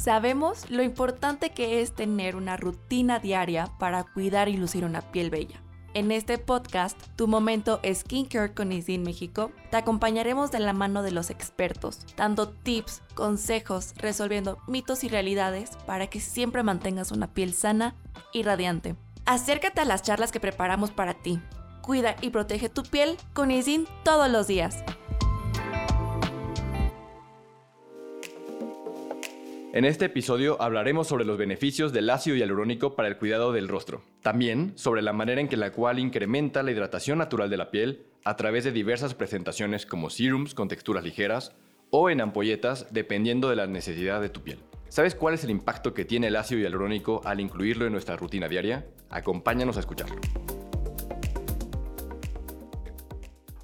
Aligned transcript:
Sabemos 0.00 0.70
lo 0.70 0.82
importante 0.82 1.50
que 1.50 1.82
es 1.82 1.92
tener 1.92 2.34
una 2.34 2.56
rutina 2.56 3.18
diaria 3.18 3.70
para 3.78 4.02
cuidar 4.02 4.48
y 4.48 4.56
lucir 4.56 4.86
una 4.86 5.02
piel 5.02 5.28
bella. 5.28 5.60
En 5.92 6.10
este 6.10 6.38
podcast, 6.38 6.98
Tu 7.16 7.28
Momento 7.28 7.82
Skincare 7.84 8.54
con 8.54 8.72
Isin 8.72 9.02
México, 9.02 9.52
te 9.70 9.76
acompañaremos 9.76 10.50
de 10.50 10.60
la 10.60 10.72
mano 10.72 11.02
de 11.02 11.10
los 11.10 11.28
expertos, 11.28 12.06
dando 12.16 12.48
tips, 12.48 13.02
consejos, 13.14 13.92
resolviendo 13.96 14.56
mitos 14.66 15.04
y 15.04 15.08
realidades 15.10 15.72
para 15.84 16.06
que 16.06 16.20
siempre 16.20 16.62
mantengas 16.62 17.12
una 17.12 17.34
piel 17.34 17.52
sana 17.52 17.94
y 18.32 18.42
radiante. 18.42 18.96
Acércate 19.26 19.82
a 19.82 19.84
las 19.84 20.00
charlas 20.00 20.32
que 20.32 20.40
preparamos 20.40 20.92
para 20.92 21.12
ti. 21.12 21.40
Cuida 21.82 22.16
y 22.22 22.30
protege 22.30 22.70
tu 22.70 22.84
piel 22.84 23.18
con 23.34 23.50
Isin 23.50 23.86
todos 24.02 24.30
los 24.30 24.46
días. 24.46 24.82
En 29.72 29.84
este 29.84 30.06
episodio 30.06 30.60
hablaremos 30.60 31.06
sobre 31.06 31.24
los 31.24 31.38
beneficios 31.38 31.92
del 31.92 32.10
ácido 32.10 32.34
hialurónico 32.34 32.96
para 32.96 33.06
el 33.06 33.18
cuidado 33.18 33.52
del 33.52 33.68
rostro. 33.68 34.02
También 34.20 34.72
sobre 34.74 35.00
la 35.00 35.12
manera 35.12 35.40
en 35.40 35.46
que 35.46 35.56
la 35.56 35.70
cual 35.70 36.00
incrementa 36.00 36.64
la 36.64 36.72
hidratación 36.72 37.18
natural 37.18 37.48
de 37.48 37.56
la 37.56 37.70
piel 37.70 38.04
a 38.24 38.34
través 38.34 38.64
de 38.64 38.72
diversas 38.72 39.14
presentaciones 39.14 39.86
como 39.86 40.10
serums 40.10 40.56
con 40.56 40.66
texturas 40.66 41.04
ligeras 41.04 41.54
o 41.90 42.10
en 42.10 42.20
ampolletas 42.20 42.92
dependiendo 42.92 43.48
de 43.48 43.54
la 43.54 43.68
necesidad 43.68 44.20
de 44.20 44.28
tu 44.28 44.42
piel. 44.42 44.58
¿Sabes 44.88 45.14
cuál 45.14 45.34
es 45.34 45.44
el 45.44 45.50
impacto 45.50 45.94
que 45.94 46.04
tiene 46.04 46.26
el 46.26 46.34
ácido 46.34 46.60
hialurónico 46.60 47.20
al 47.24 47.38
incluirlo 47.38 47.86
en 47.86 47.92
nuestra 47.92 48.16
rutina 48.16 48.48
diaria? 48.48 48.88
Acompáñanos 49.08 49.76
a 49.76 49.80
escucharlo. 49.80 50.16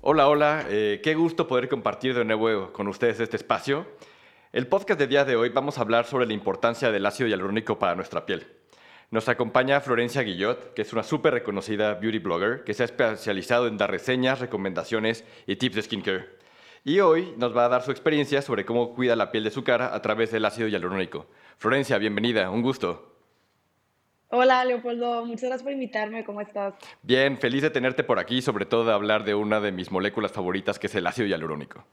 Hola, 0.03 0.29
hola, 0.29 0.67
eh, 0.69 1.01
qué 1.03 1.17
gusto 1.17 1.49
poder 1.49 1.69
compartir 1.69 2.15
de 2.15 2.25
nuevo 2.25 2.73
con 2.73 2.87
ustedes 2.87 3.19
este 3.19 3.39
espacio. 3.39 3.89
El 4.57 4.69
podcast 4.69 4.99
de 4.99 5.07
día 5.07 5.27
de 5.27 5.37
hoy 5.37 5.51
vamos 5.51 5.77
a 5.77 5.83
hablar 5.83 6.07
sobre 6.07 6.25
la 6.25 6.33
importancia 6.33 6.91
del 6.91 7.05
ácido 7.05 7.29
hialurónico 7.29 7.79
para 7.79 7.95
nuestra 7.95 8.25
piel. 8.25 8.47
Nos 9.11 9.29
acompaña 9.29 9.83
Florencia 9.83 10.23
Guillot, 10.23 10.73
que 10.73 10.81
es 10.81 10.95
una 10.95 11.03
súper 11.03 11.35
reconocida 11.35 11.93
beauty 11.93 12.21
blogger 12.21 12.65
que 12.65 12.73
se 12.73 12.83
ha 12.83 12.87
especializado 12.87 13.67
en 13.67 13.77
dar 13.77 13.91
reseñas, 13.91 14.41
recomendaciones 14.41 15.27
y 15.47 15.57
tips 15.57 15.75
de 15.77 15.83
skincare. 15.83 16.29
Y 16.85 17.01
hoy 17.01 17.35
nos 17.37 17.55
va 17.55 17.67
a 17.67 17.69
dar 17.69 17.83
su 17.83 17.91
experiencia 17.91 18.41
sobre 18.41 18.65
cómo 18.65 18.95
cuida 18.95 19.15
la 19.15 19.31
piel 19.31 19.45
de 19.45 19.51
su 19.51 19.63
cara 19.63 19.95
a 19.95 20.01
través 20.01 20.33
del 20.33 20.47
ácido 20.47 20.69
hialurónico. 20.69 21.27
Florencia, 21.59 21.99
bienvenida, 21.99 22.49
un 22.49 22.63
gusto. 22.63 23.15
Hola 24.31 24.65
Leopoldo, 24.65 25.27
muchas 25.27 25.51
gracias 25.51 25.65
por 25.65 25.73
invitarme, 25.73 26.25
¿cómo 26.25 26.41
estás? 26.41 26.73
Bien, 27.03 27.37
feliz 27.37 27.61
de 27.61 27.69
tenerte 27.69 28.05
por 28.05 28.19
aquí, 28.19 28.41
sobre 28.41 28.65
todo 28.65 28.87
de 28.87 28.95
hablar 28.95 29.25
de 29.25 29.35
una 29.35 29.61
de 29.61 29.71
mis 29.71 29.93
moléculas 29.93 30.33
favoritas, 30.33 30.79
que 30.79 30.87
es 30.87 30.95
el 30.95 31.07
ácido 31.07 31.29
hialurónico. 31.29 31.85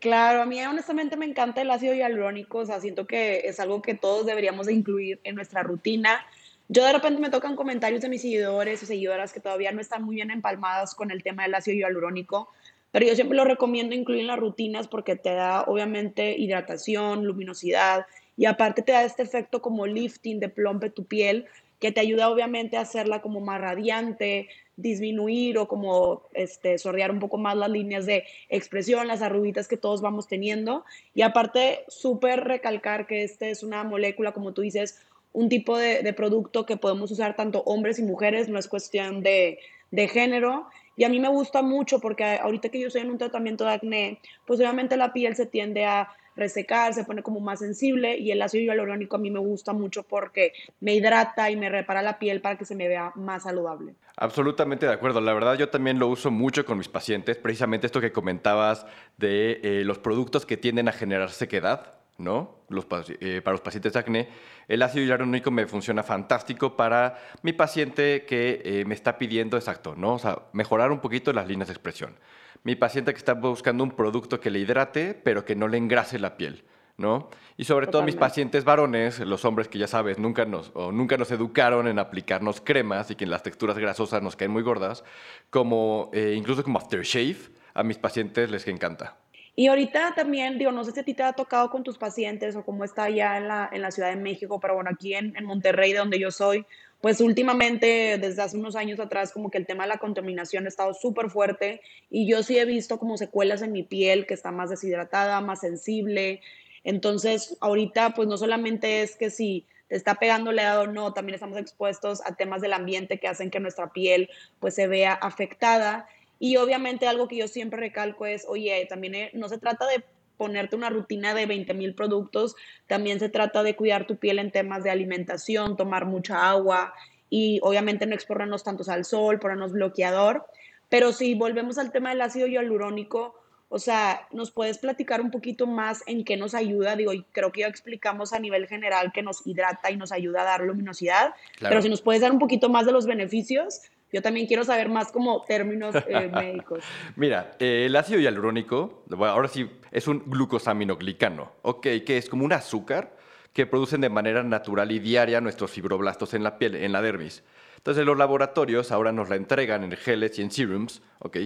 Claro, 0.00 0.40
a 0.40 0.46
mí 0.46 0.58
honestamente 0.64 1.18
me 1.18 1.26
encanta 1.26 1.60
el 1.60 1.70
ácido 1.70 1.94
hialurónico, 1.94 2.58
o 2.58 2.66
sea, 2.66 2.80
siento 2.80 3.06
que 3.06 3.42
es 3.44 3.60
algo 3.60 3.82
que 3.82 3.94
todos 3.94 4.24
deberíamos 4.24 4.66
de 4.66 4.72
incluir 4.72 5.20
en 5.24 5.34
nuestra 5.34 5.62
rutina. 5.62 6.24
Yo 6.68 6.84
de 6.84 6.92
repente 6.94 7.20
me 7.20 7.28
tocan 7.28 7.54
comentarios 7.54 8.00
de 8.00 8.08
mis 8.08 8.22
seguidores 8.22 8.82
o 8.82 8.86
seguidoras 8.86 9.32
que 9.34 9.40
todavía 9.40 9.72
no 9.72 9.80
están 9.82 10.02
muy 10.02 10.16
bien 10.16 10.30
empalmadas 10.30 10.94
con 10.94 11.10
el 11.10 11.22
tema 11.22 11.42
del 11.42 11.54
ácido 11.54 11.76
hialurónico, 11.76 12.48
pero 12.92 13.06
yo 13.06 13.14
siempre 13.14 13.36
lo 13.36 13.44
recomiendo 13.44 13.94
incluir 13.94 14.22
en 14.22 14.28
las 14.28 14.38
rutinas 14.38 14.88
porque 14.88 15.16
te 15.16 15.34
da 15.34 15.64
obviamente 15.64 16.34
hidratación, 16.38 17.26
luminosidad 17.26 18.06
y 18.38 18.46
aparte 18.46 18.80
te 18.80 18.92
da 18.92 19.04
este 19.04 19.22
efecto 19.22 19.60
como 19.60 19.86
lifting 19.86 20.40
de 20.40 20.48
plompe 20.48 20.88
tu 20.88 21.04
piel 21.04 21.46
que 21.78 21.92
te 21.92 22.00
ayuda 22.00 22.30
obviamente 22.30 22.76
a 22.76 22.82
hacerla 22.82 23.20
como 23.20 23.40
más 23.40 23.60
radiante, 23.60 24.48
disminuir 24.80 25.58
o 25.58 25.68
como 25.68 26.22
este, 26.34 26.78
sordear 26.78 27.10
un 27.10 27.18
poco 27.18 27.38
más 27.38 27.56
las 27.56 27.70
líneas 27.70 28.06
de 28.06 28.24
expresión, 28.48 29.06
las 29.06 29.22
arruguitas 29.22 29.68
que 29.68 29.76
todos 29.76 30.00
vamos 30.00 30.28
teniendo. 30.28 30.84
Y 31.14 31.22
aparte, 31.22 31.84
súper 31.88 32.44
recalcar 32.44 33.06
que 33.06 33.22
este 33.22 33.50
es 33.50 33.62
una 33.62 33.84
molécula, 33.84 34.32
como 34.32 34.52
tú 34.52 34.62
dices, 34.62 34.98
un 35.32 35.48
tipo 35.48 35.76
de, 35.78 36.12
producto 36.12 36.66
que 36.66 36.76
podemos 36.76 37.10
usar 37.10 37.36
tanto 37.36 37.62
hombres 37.62 37.98
y 37.98 38.02
mujeres, 38.02 38.48
no 38.48 38.58
es 38.58 38.68
cuestión 38.68 39.22
de, 39.22 39.58
de 39.90 40.08
género. 40.08 40.66
Y 40.96 41.04
a 41.04 41.08
mí 41.08 41.20
me 41.20 41.28
gusta 41.28 41.62
mucho 41.62 42.00
porque 42.00 42.24
ahorita 42.24 42.68
que 42.68 42.80
yo 42.80 42.88
estoy 42.88 43.02
en 43.02 43.10
un 43.10 43.18
tratamiento 43.18 43.64
de 43.64 43.72
acné, 43.72 44.18
pues 44.46 44.60
obviamente 44.60 44.96
la 44.96 45.12
piel 45.12 45.36
se 45.36 45.46
tiende 45.46 45.84
a 45.84 46.08
resecar, 46.40 46.92
se 46.92 47.04
pone 47.04 47.22
como 47.22 47.38
más 47.38 47.60
sensible 47.60 48.16
y 48.18 48.32
el 48.32 48.42
ácido 48.42 48.64
hialurónico 48.64 49.16
a 49.16 49.18
mí 49.20 49.30
me 49.30 49.38
gusta 49.38 49.72
mucho 49.72 50.02
porque 50.02 50.52
me 50.80 50.94
hidrata 50.94 51.50
y 51.50 51.56
me 51.56 51.68
repara 51.68 52.02
la 52.02 52.18
piel 52.18 52.40
para 52.40 52.58
que 52.58 52.64
se 52.64 52.74
me 52.74 52.88
vea 52.88 53.12
más 53.14 53.44
saludable. 53.44 53.94
Absolutamente 54.16 54.86
de 54.86 54.92
acuerdo. 54.92 55.20
La 55.20 55.32
verdad 55.32 55.56
yo 55.56 55.68
también 55.68 55.98
lo 55.98 56.08
uso 56.08 56.30
mucho 56.30 56.64
con 56.64 56.78
mis 56.78 56.88
pacientes, 56.88 57.36
precisamente 57.38 57.86
esto 57.86 58.00
que 58.00 58.12
comentabas 58.12 58.86
de 59.16 59.60
eh, 59.62 59.84
los 59.84 59.98
productos 59.98 60.44
que 60.44 60.56
tienden 60.56 60.88
a 60.88 60.92
generar 60.92 61.30
sequedad. 61.30 61.94
¿no? 62.18 62.58
Los, 62.68 62.86
eh, 63.08 63.40
para 63.42 63.52
los 63.52 63.62
pacientes 63.62 63.94
de 63.94 63.98
acné, 63.98 64.28
el 64.68 64.82
ácido 64.82 65.06
hialurónico 65.06 65.50
me 65.50 65.66
funciona 65.66 66.02
fantástico 66.02 66.76
para 66.76 67.18
mi 67.42 67.54
paciente 67.54 68.26
que 68.26 68.60
eh, 68.62 68.84
me 68.84 68.94
está 68.94 69.16
pidiendo 69.16 69.56
exacto, 69.56 69.94
¿no? 69.96 70.16
O 70.16 70.18
sea, 70.18 70.38
mejorar 70.52 70.92
un 70.92 71.00
poquito 71.00 71.32
las 71.32 71.48
líneas 71.48 71.68
de 71.68 71.72
expresión 71.72 72.14
mi 72.62 72.76
paciente 72.76 73.12
que 73.12 73.18
está 73.18 73.34
buscando 73.34 73.84
un 73.84 73.92
producto 73.92 74.40
que 74.40 74.50
le 74.50 74.58
hidrate, 74.58 75.14
pero 75.14 75.44
que 75.44 75.56
no 75.56 75.68
le 75.68 75.78
engrase 75.78 76.18
la 76.18 76.36
piel. 76.36 76.64
¿no? 77.00 77.30
Y 77.56 77.64
sobre 77.64 77.86
todo 77.86 78.02
mis 78.02 78.14
pacientes 78.14 78.62
varones, 78.64 79.20
los 79.20 79.46
hombres 79.46 79.68
que 79.68 79.78
ya 79.78 79.86
sabes, 79.86 80.18
nunca 80.18 80.44
nos, 80.44 80.70
o 80.74 80.92
nunca 80.92 81.16
nos 81.16 81.30
educaron 81.30 81.88
en 81.88 81.98
aplicarnos 81.98 82.60
cremas 82.60 83.10
y 83.10 83.14
que 83.14 83.24
en 83.24 83.30
las 83.30 83.42
texturas 83.42 83.78
grasosas 83.78 84.22
nos 84.22 84.36
caen 84.36 84.50
muy 84.50 84.62
gordas, 84.62 85.02
como 85.48 86.10
eh, 86.12 86.34
incluso 86.36 86.62
como 86.62 86.78
aftershave, 86.78 87.38
a 87.72 87.82
mis 87.82 87.96
pacientes 87.96 88.50
les 88.50 88.68
encanta. 88.68 89.16
Y 89.56 89.66
ahorita 89.68 90.14
también, 90.14 90.58
digo, 90.58 90.72
no 90.72 90.84
sé 90.84 90.92
si 90.92 91.00
a 91.00 91.04
ti 91.04 91.14
te 91.14 91.22
ha 91.22 91.32
tocado 91.32 91.70
con 91.70 91.82
tus 91.82 91.96
pacientes 91.96 92.54
o 92.54 92.64
cómo 92.64 92.84
está 92.84 93.04
allá 93.04 93.38
en 93.38 93.48
la, 93.48 93.68
en 93.72 93.82
la 93.82 93.90
Ciudad 93.90 94.10
de 94.10 94.16
México, 94.16 94.60
pero 94.60 94.74
bueno, 94.74 94.90
aquí 94.92 95.14
en, 95.14 95.34
en 95.36 95.44
Monterrey, 95.44 95.92
de 95.92 95.98
donde 95.98 96.18
yo 96.18 96.30
soy, 96.30 96.66
pues 97.00 97.20
últimamente, 97.20 98.18
desde 98.18 98.42
hace 98.42 98.58
unos 98.58 98.76
años 98.76 99.00
atrás, 99.00 99.32
como 99.32 99.50
que 99.50 99.58
el 99.58 99.66
tema 99.66 99.84
de 99.84 99.88
la 99.88 99.98
contaminación 99.98 100.66
ha 100.66 100.68
estado 100.68 100.92
súper 100.92 101.30
fuerte 101.30 101.80
y 102.10 102.28
yo 102.28 102.42
sí 102.42 102.58
he 102.58 102.64
visto 102.66 102.98
como 102.98 103.16
secuelas 103.16 103.62
en 103.62 103.72
mi 103.72 103.82
piel 103.82 104.26
que 104.26 104.34
está 104.34 104.52
más 104.52 104.68
deshidratada, 104.68 105.40
más 105.40 105.60
sensible. 105.60 106.42
Entonces, 106.84 107.56
ahorita, 107.60 108.10
pues 108.10 108.28
no 108.28 108.36
solamente 108.36 109.02
es 109.02 109.16
que 109.16 109.30
si 109.30 109.66
te 109.88 109.96
está 109.96 110.16
pegando 110.16 110.52
la 110.52 110.62
edad 110.62 110.80
o 110.82 110.86
no, 110.86 111.14
también 111.14 111.34
estamos 111.34 111.58
expuestos 111.58 112.20
a 112.26 112.36
temas 112.36 112.60
del 112.60 112.74
ambiente 112.74 113.18
que 113.18 113.28
hacen 113.28 113.50
que 113.50 113.60
nuestra 113.60 113.92
piel 113.92 114.28
pues 114.58 114.74
se 114.74 114.86
vea 114.86 115.14
afectada. 115.14 116.06
Y 116.38 116.56
obviamente 116.58 117.06
algo 117.06 117.28
que 117.28 117.36
yo 117.36 117.48
siempre 117.48 117.80
recalco 117.80 118.26
es, 118.26 118.44
oye, 118.46 118.86
también 118.88 119.14
eh, 119.14 119.30
no 119.34 119.48
se 119.48 119.58
trata 119.58 119.86
de 119.86 120.04
ponerte 120.40 120.74
una 120.74 120.88
rutina 120.88 121.34
de 121.34 121.44
20 121.44 121.74
mil 121.74 121.94
productos, 121.94 122.56
también 122.86 123.20
se 123.20 123.28
trata 123.28 123.62
de 123.62 123.76
cuidar 123.76 124.06
tu 124.06 124.16
piel 124.16 124.38
en 124.38 124.50
temas 124.50 124.82
de 124.82 124.88
alimentación, 124.90 125.76
tomar 125.76 126.06
mucha 126.06 126.48
agua 126.48 126.94
y 127.28 127.60
obviamente 127.62 128.06
no 128.06 128.14
exponernos 128.14 128.64
tantos 128.64 128.88
al 128.88 129.04
sol, 129.04 129.38
ponernos 129.38 129.72
bloqueador. 129.72 130.46
Pero 130.88 131.12
si 131.12 131.34
volvemos 131.34 131.76
al 131.76 131.92
tema 131.92 132.08
del 132.08 132.22
ácido 132.22 132.46
hialurónico, 132.46 133.34
o 133.68 133.78
sea, 133.78 134.26
¿nos 134.32 134.50
puedes 134.50 134.78
platicar 134.78 135.20
un 135.20 135.30
poquito 135.30 135.66
más 135.66 136.02
en 136.06 136.24
qué 136.24 136.38
nos 136.38 136.54
ayuda? 136.54 136.96
Digo, 136.96 137.12
creo 137.32 137.52
que 137.52 137.60
ya 137.60 137.66
explicamos 137.66 138.32
a 138.32 138.38
nivel 138.38 138.66
general 138.66 139.12
que 139.12 139.20
nos 139.20 139.46
hidrata 139.46 139.90
y 139.90 139.98
nos 139.98 140.10
ayuda 140.10 140.40
a 140.40 140.44
dar 140.44 140.62
luminosidad, 140.62 141.34
pero 141.60 141.82
si 141.82 141.90
nos 141.90 142.00
puedes 142.00 142.22
dar 142.22 142.32
un 142.32 142.38
poquito 142.38 142.70
más 142.70 142.86
de 142.86 142.92
los 142.92 143.04
beneficios, 143.04 143.82
yo 144.12 144.22
también 144.22 144.46
quiero 144.46 144.64
saber 144.64 144.88
más 144.88 145.12
como 145.12 145.42
términos 145.42 145.94
eh, 146.08 146.28
médicos. 146.32 146.84
Mira, 147.16 147.52
eh, 147.58 147.84
el 147.86 147.96
ácido 147.96 148.20
hialurónico, 148.20 149.04
ahora 149.18 149.48
sí, 149.48 149.70
es 149.92 150.08
un 150.08 150.22
glucosaminoglicano, 150.26 151.52
¿ok? 151.62 151.82
Que 152.04 152.18
es 152.18 152.28
como 152.28 152.44
un 152.44 152.52
azúcar 152.52 153.16
que 153.52 153.66
producen 153.66 154.00
de 154.00 154.08
manera 154.08 154.42
natural 154.42 154.92
y 154.92 154.98
diaria 154.98 155.40
nuestros 155.40 155.70
fibroblastos 155.70 156.34
en 156.34 156.42
la 156.42 156.58
piel, 156.58 156.74
en 156.76 156.92
la 156.92 157.02
dermis. 157.02 157.42
Entonces 157.76 158.04
los 158.04 158.18
laboratorios 158.18 158.92
ahora 158.92 159.12
nos 159.12 159.28
la 159.28 159.36
entregan 159.36 159.84
en 159.84 159.92
geles 159.92 160.38
y 160.38 160.42
en 160.42 160.50
serums, 160.50 161.02
¿ok? 161.20 161.38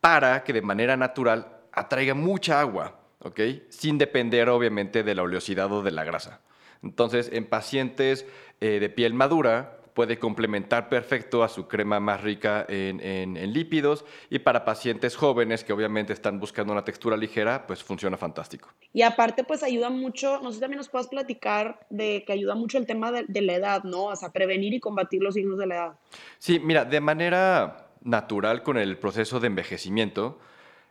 Para 0.00 0.44
que 0.44 0.52
de 0.52 0.62
manera 0.62 0.96
natural 0.96 1.60
atraiga 1.72 2.14
mucha 2.14 2.60
agua, 2.60 3.00
¿ok? 3.20 3.40
Sin 3.68 3.98
depender 3.98 4.48
obviamente 4.48 5.02
de 5.02 5.14
la 5.14 5.22
oleosidad 5.22 5.72
o 5.72 5.82
de 5.82 5.90
la 5.90 6.04
grasa. 6.04 6.40
Entonces 6.82 7.30
en 7.32 7.46
pacientes 7.46 8.26
eh, 8.60 8.78
de 8.78 8.90
piel 8.90 9.14
madura, 9.14 9.79
puede 9.94 10.18
complementar 10.18 10.88
perfecto 10.88 11.42
a 11.42 11.48
su 11.48 11.68
crema 11.68 12.00
más 12.00 12.22
rica 12.22 12.64
en, 12.68 13.52
lípidos 13.52 14.04
y 14.28 14.38
para 14.38 14.64
pacientes 14.64 15.16
jóvenes 15.16 15.64
que 15.64 15.72
obviamente 15.72 16.12
están 16.12 16.38
buscando 16.38 16.72
una 16.72 16.84
textura 16.84 17.16
ligera, 17.16 17.66
pues 17.66 17.82
funciona 17.82 18.16
fantástico. 18.16 18.68
Y 18.92 19.02
aparte 19.02 19.44
pues 19.44 19.62
ayuda 19.62 19.90
mucho, 19.90 20.40
no 20.42 20.50
sé 20.50 20.56
si 20.56 20.60
también 20.60 20.78
nos 20.78 20.88
puedes 20.88 21.08
platicar 21.08 21.86
de 21.90 22.24
que 22.24 22.32
ayuda 22.32 22.54
mucho 22.54 22.78
el 22.78 22.86
tema 22.86 23.12
de, 23.12 23.40
la 23.40 23.54
edad, 23.54 23.84
¿no? 23.84 24.04
O 24.04 24.16
sea, 24.16 24.32
prevenir 24.32 24.74
y 24.74 24.80
combatir 24.80 25.22
los 25.22 25.34
signos 25.34 25.58
de 25.58 25.66
la 25.66 25.74
edad. 25.74 25.92
Sí, 26.38 26.60
mira, 26.60 26.84
de 26.84 27.00
manera 27.00 27.88
natural 28.02 28.62
con 28.62 28.76
el 28.76 28.98
proceso 28.98 29.40
de 29.40 29.46
envejecimiento, 29.46 30.38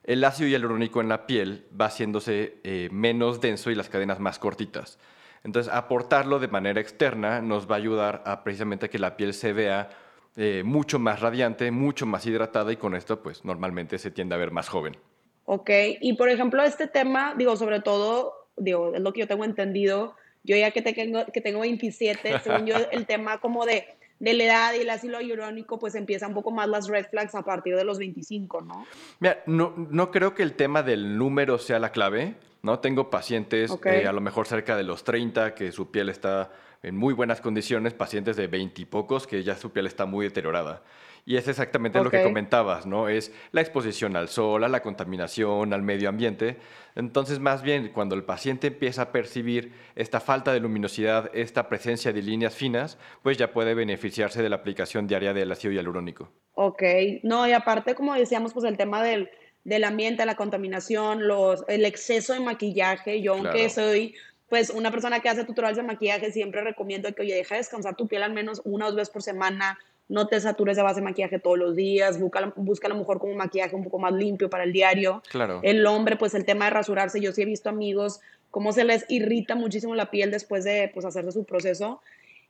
el 0.03 0.23
ácido 0.23 0.49
hialurónico 0.49 1.01
en 1.01 1.09
la 1.09 1.27
piel 1.27 1.67
va 1.79 1.85
haciéndose 1.85 2.59
eh, 2.63 2.89
menos 2.91 3.41
denso 3.41 3.69
y 3.71 3.75
las 3.75 3.89
cadenas 3.89 4.19
más 4.19 4.39
cortitas. 4.39 4.97
Entonces, 5.43 5.71
aportarlo 5.73 6.39
de 6.39 6.47
manera 6.47 6.81
externa 6.81 7.41
nos 7.41 7.69
va 7.69 7.75
a 7.75 7.77
ayudar 7.77 8.23
a 8.25 8.43
precisamente 8.43 8.89
que 8.89 8.99
la 8.99 9.15
piel 9.15 9.33
se 9.33 9.53
vea 9.53 9.89
eh, 10.35 10.63
mucho 10.63 10.99
más 10.99 11.19
radiante, 11.19 11.71
mucho 11.71 12.05
más 12.05 12.25
hidratada 12.25 12.71
y 12.71 12.77
con 12.77 12.95
esto, 12.95 13.21
pues 13.21 13.43
normalmente 13.43 13.97
se 13.97 14.11
tiende 14.11 14.35
a 14.35 14.37
ver 14.37 14.51
más 14.51 14.69
joven. 14.69 14.97
Ok, 15.45 15.69
y 15.99 16.13
por 16.13 16.29
ejemplo, 16.29 16.61
este 16.63 16.87
tema, 16.87 17.33
digo, 17.37 17.55
sobre 17.55 17.81
todo, 17.81 18.47
digo, 18.55 18.93
es 18.93 19.01
lo 19.01 19.11
que 19.11 19.21
yo 19.21 19.27
tengo 19.27 19.45
entendido, 19.45 20.15
yo 20.43 20.55
ya 20.55 20.71
que 20.71 20.81
tengo, 20.81 21.25
que 21.33 21.41
tengo 21.41 21.61
27, 21.61 22.39
según 22.43 22.67
yo, 22.67 22.75
el 22.91 23.05
tema 23.05 23.39
como 23.39 23.65
de, 23.65 23.87
de 24.19 24.33
la 24.33 24.43
edad 24.43 24.73
y 24.75 24.81
el 24.81 24.89
ácido 24.89 25.19
hialurónico, 25.19 25.79
pues 25.79 25.95
empieza 25.95 26.27
un 26.27 26.33
poco 26.33 26.51
más 26.51 26.69
las 26.69 26.87
red 26.87 27.07
flags 27.07 27.33
a 27.35 27.41
partir 27.41 27.75
de 27.75 27.83
los 27.83 27.97
25, 27.97 28.61
¿no? 28.61 28.85
Mira, 29.19 29.41
no, 29.45 29.73
no 29.75 30.11
creo 30.11 30.35
que 30.35 30.43
el 30.43 30.53
tema 30.53 30.83
del 30.83 31.17
número 31.17 31.57
sea 31.57 31.79
la 31.79 31.91
clave, 31.91 32.35
¿no? 32.61 32.79
Tengo 32.79 33.09
pacientes 33.09 33.75
eh, 33.85 34.07
a 34.07 34.11
lo 34.11 34.21
mejor 34.21 34.47
cerca 34.47 34.75
de 34.75 34.83
los 34.83 35.03
30 35.03 35.55
que 35.55 35.71
su 35.71 35.91
piel 35.91 36.09
está 36.09 36.51
en 36.81 36.95
muy 36.95 37.13
buenas 37.13 37.41
condiciones, 37.41 37.93
pacientes 37.93 38.37
de 38.37 38.47
20 38.47 38.81
y 38.81 38.85
pocos 38.85 39.27
que 39.27 39.43
ya 39.43 39.55
su 39.55 39.71
piel 39.71 39.87
está 39.87 40.05
muy 40.05 40.25
deteriorada. 40.25 40.81
Y 41.25 41.35
es 41.35 41.47
exactamente 41.47 42.01
lo 42.01 42.09
que 42.09 42.23
comentabas, 42.23 42.85
¿no? 42.85 43.07
Es 43.07 43.31
la 43.51 43.61
exposición 43.61 44.15
al 44.15 44.29
sol, 44.29 44.63
a 44.63 44.69
la 44.69 44.81
contaminación, 44.81 45.73
al 45.73 45.83
medio 45.83 46.09
ambiente. 46.09 46.57
Entonces, 46.95 47.39
más 47.39 47.61
bien, 47.61 47.91
cuando 47.93 48.15
el 48.15 48.23
paciente 48.23 48.67
empieza 48.67 49.03
a 49.03 49.11
percibir 49.11 49.73
esta 49.95 50.21
falta 50.21 50.53
de 50.53 50.59
luminosidad, 50.59 51.29
esta 51.33 51.69
presencia 51.69 52.13
de 52.13 52.21
líneas 52.23 52.55
finas, 52.55 52.97
pues 53.21 53.37
ya 53.37 53.51
puede 53.51 53.75
beneficiarse 53.75 54.41
de 54.41 54.49
la 54.49 54.55
aplicación 54.55 55.05
diaria 55.05 55.33
del 55.33 55.51
ácido 55.51 55.73
hialurónico. 55.73 56.31
Ok, 56.53 56.81
no, 57.23 57.47
y 57.47 57.51
aparte, 57.51 57.93
como 57.93 58.15
decíamos, 58.15 58.53
pues 58.53 58.65
el 58.65 58.77
tema 58.77 59.03
del, 59.03 59.29
del 59.63 59.83
ambiente, 59.83 60.25
la 60.25 60.35
contaminación, 60.35 61.27
los, 61.27 61.63
el 61.67 61.85
exceso 61.85 62.33
de 62.33 62.39
maquillaje. 62.39 63.21
Yo, 63.21 63.33
aunque 63.33 63.69
soy 63.69 64.15
pues 64.47 64.71
una 64.71 64.89
persona 64.89 65.19
que 65.19 65.29
hace 65.29 65.43
tutoriales 65.43 65.77
de 65.77 65.83
maquillaje, 65.83 66.31
siempre 66.31 66.61
recomiendo 66.61 67.13
que, 67.13 67.21
oye, 67.21 67.35
deja 67.35 67.55
descansar 67.55 67.95
tu 67.95 68.07
piel 68.07 68.23
al 68.23 68.33
menos 68.33 68.61
una 68.65 68.85
o 68.85 68.87
dos 68.87 68.95
veces 68.95 69.09
por 69.11 69.21
semana, 69.21 69.77
no 70.07 70.25
te 70.25 70.41
satures 70.41 70.75
de 70.75 70.81
base 70.81 71.01
de 71.01 71.05
maquillaje 71.05 71.37
todos 71.37 71.59
los 71.59 71.75
días, 71.75 72.19
busca, 72.19 72.51
busca 72.55 72.87
a 72.87 72.89
lo 72.89 72.95
mejor 72.95 73.19
con 73.19 73.29
un 73.29 73.37
maquillaje 73.37 73.75
un 73.75 73.83
poco 73.83 73.99
más 73.99 74.11
limpio 74.11 74.49
para 74.49 74.63
el 74.63 74.73
diario. 74.73 75.21
Claro. 75.29 75.59
El 75.61 75.85
hombre, 75.85 76.15
pues 76.15 76.33
el 76.33 76.45
tema 76.45 76.65
de 76.65 76.71
rasurarse, 76.71 77.21
yo 77.21 77.31
sí 77.31 77.43
he 77.43 77.45
visto 77.45 77.69
amigos 77.69 78.19
cómo 78.49 78.71
se 78.71 78.83
les 78.83 79.05
irrita 79.09 79.53
muchísimo 79.53 79.93
la 79.93 80.09
piel 80.09 80.31
después 80.31 80.63
de 80.63 80.89
pues, 80.93 81.05
hacerse 81.05 81.31
su 81.31 81.45
proceso. 81.45 82.01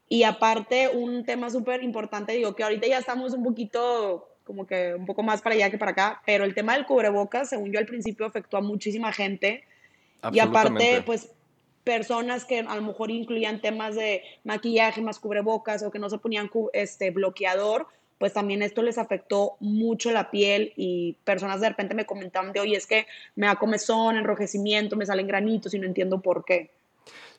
Y 0.07 0.23
aparte, 0.23 0.89
un 0.89 1.23
tema 1.25 1.49
súper 1.49 1.83
importante, 1.83 2.33
digo 2.33 2.55
que 2.55 2.63
ahorita 2.63 2.87
ya 2.87 2.97
estamos 2.97 3.33
un 3.33 3.43
poquito, 3.43 4.28
como 4.49 4.65
que 4.65 4.95
un 4.95 5.05
poco 5.05 5.21
más 5.21 5.43
para 5.43 5.53
allá 5.53 5.69
que 5.69 5.77
para 5.77 5.91
acá, 5.91 6.23
pero 6.25 6.43
el 6.43 6.55
tema 6.55 6.73
del 6.73 6.87
cubrebocas, 6.87 7.49
según 7.49 7.71
yo 7.71 7.77
al 7.77 7.85
principio, 7.85 8.25
afectó 8.25 8.57
a 8.57 8.61
muchísima 8.61 9.13
gente. 9.13 9.63
Y 10.31 10.39
aparte, 10.39 11.03
pues 11.05 11.29
personas 11.83 12.45
que 12.45 12.61
a 12.61 12.75
lo 12.75 12.81
mejor 12.81 13.11
incluían 13.11 13.61
temas 13.61 13.93
de 13.93 14.23
maquillaje 14.43 15.03
más 15.03 15.19
cubrebocas 15.19 15.83
o 15.83 15.91
que 15.91 15.99
no 15.99 16.09
se 16.09 16.17
ponían 16.17 16.49
este 16.73 17.11
bloqueador, 17.11 17.85
pues 18.17 18.33
también 18.33 18.63
esto 18.63 18.81
les 18.81 18.97
afectó 18.97 19.55
mucho 19.59 20.09
la 20.09 20.31
piel 20.31 20.73
y 20.75 21.15
personas 21.23 21.61
de 21.61 21.69
repente 21.69 21.93
me 21.93 22.07
comentaban 22.07 22.51
de, 22.51 22.59
oye, 22.59 22.75
es 22.75 22.87
que 22.87 23.05
me 23.35 23.45
da 23.45 23.55
comezón, 23.55 24.17
enrojecimiento, 24.17 24.95
me 24.95 25.05
salen 25.05 25.27
granitos 25.27 25.75
y 25.75 25.79
no 25.79 25.85
entiendo 25.85 26.21
por 26.21 26.43
qué. 26.43 26.71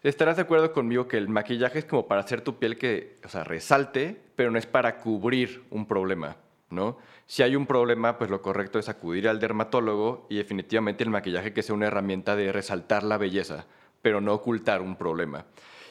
Estarás 0.05 0.37
de 0.37 0.43
acuerdo 0.43 0.73
conmigo 0.73 1.09
que 1.09 1.17
el 1.17 1.29
maquillaje 1.29 1.81
es 1.81 1.85
como 1.87 2.07
para 2.07 2.21
hacer 2.21 2.41
tu 2.41 2.61
piel 2.61 2.79
que, 2.79 3.17
o 3.25 3.29
sea, 3.29 3.43
resalte, 3.43 4.17
pero 4.37 4.53
no 4.53 4.59
es 4.59 4.67
para 4.67 5.01
cubrir 5.01 5.65
un 5.71 5.87
problema, 5.87 6.37
¿no? 6.71 6.99
Si 7.27 7.43
hay 7.43 7.57
un 7.57 7.67
problema, 7.67 8.19
pues 8.19 8.31
lo 8.31 8.43
correcto 8.43 8.79
es 8.79 8.89
acudir 8.89 9.29
al 9.29 9.39
dermatólogo 9.39 10.27
y 10.31 10.37
definitivamente 10.37 11.05
el 11.05 11.11
maquillaje 11.11 11.53
que 11.53 11.63
sea 11.63 11.75
una 11.75 11.87
herramienta 11.87 12.37
de 12.37 12.53
resaltar 12.53 13.03
la 13.03 13.19
belleza 13.19 13.67
pero 14.03 14.21
no 14.21 14.35
ocultar 14.35 14.83
un 14.83 14.97
problema. 14.97 15.45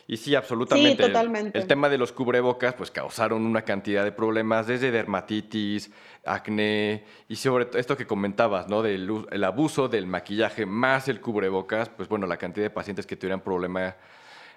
Y 0.08 0.18
sí, 0.18 0.34
absolutamente. 0.34 1.04
Sí, 1.04 1.10
totalmente. 1.10 1.60
El, 1.60 1.68
tema 1.68 1.88
de 1.88 2.00
los 2.00 2.12
cubrebocas, 2.12 2.74
pues 2.74 2.90
causaron 2.90 3.46
una 3.46 3.62
cantidad 3.62 4.04
de 4.04 4.12
problemas, 4.12 4.66
desde 4.66 4.90
dermatitis, 4.90 5.92
acné, 6.26 7.04
y 7.28 7.36
sobre 7.36 7.66
todo 7.66 7.78
esto 7.78 7.96
que 7.96 8.08
comentabas, 8.08 8.68
¿no? 8.68 8.82
Del 8.82 9.28
el 9.30 9.44
abuso 9.44 9.88
del 9.88 10.08
maquillaje 10.08 10.66
más 10.66 11.08
el 11.10 11.22
cubrebocas, 11.22 11.90
pues 11.90 12.10
bueno, 12.10 12.26
la 12.26 12.38
cantidad 12.38 12.66
de 12.66 12.72
pacientes 12.72 13.06
que 13.06 13.16
tuvieran 13.16 13.42
problema 13.42 13.96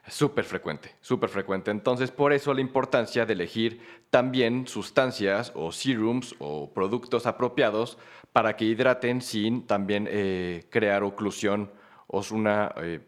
súper 0.08 0.44
frecuente, 0.44 0.94
súper 1.00 1.31
frecuente. 1.31 1.70
Entonces, 1.70 2.10
por 2.10 2.32
eso 2.32 2.54
la 2.54 2.60
importancia 2.60 3.26
de 3.26 3.32
elegir 3.32 3.81
también 4.10 4.66
sustancias 4.66 5.52
o 5.54 5.72
serums 5.72 6.34
o 6.38 6.72
productos 6.72 7.26
apropiados 7.26 7.99
para 8.32 8.56
que 8.56 8.64
hidraten 8.64 9.20
sin 9.20 9.66
también 9.66 10.08
eh, 10.10 10.64
crear 10.70 11.02
oclusión 11.02 11.70
o 12.06 12.22
una... 12.32 12.75
Eh, 12.82 13.00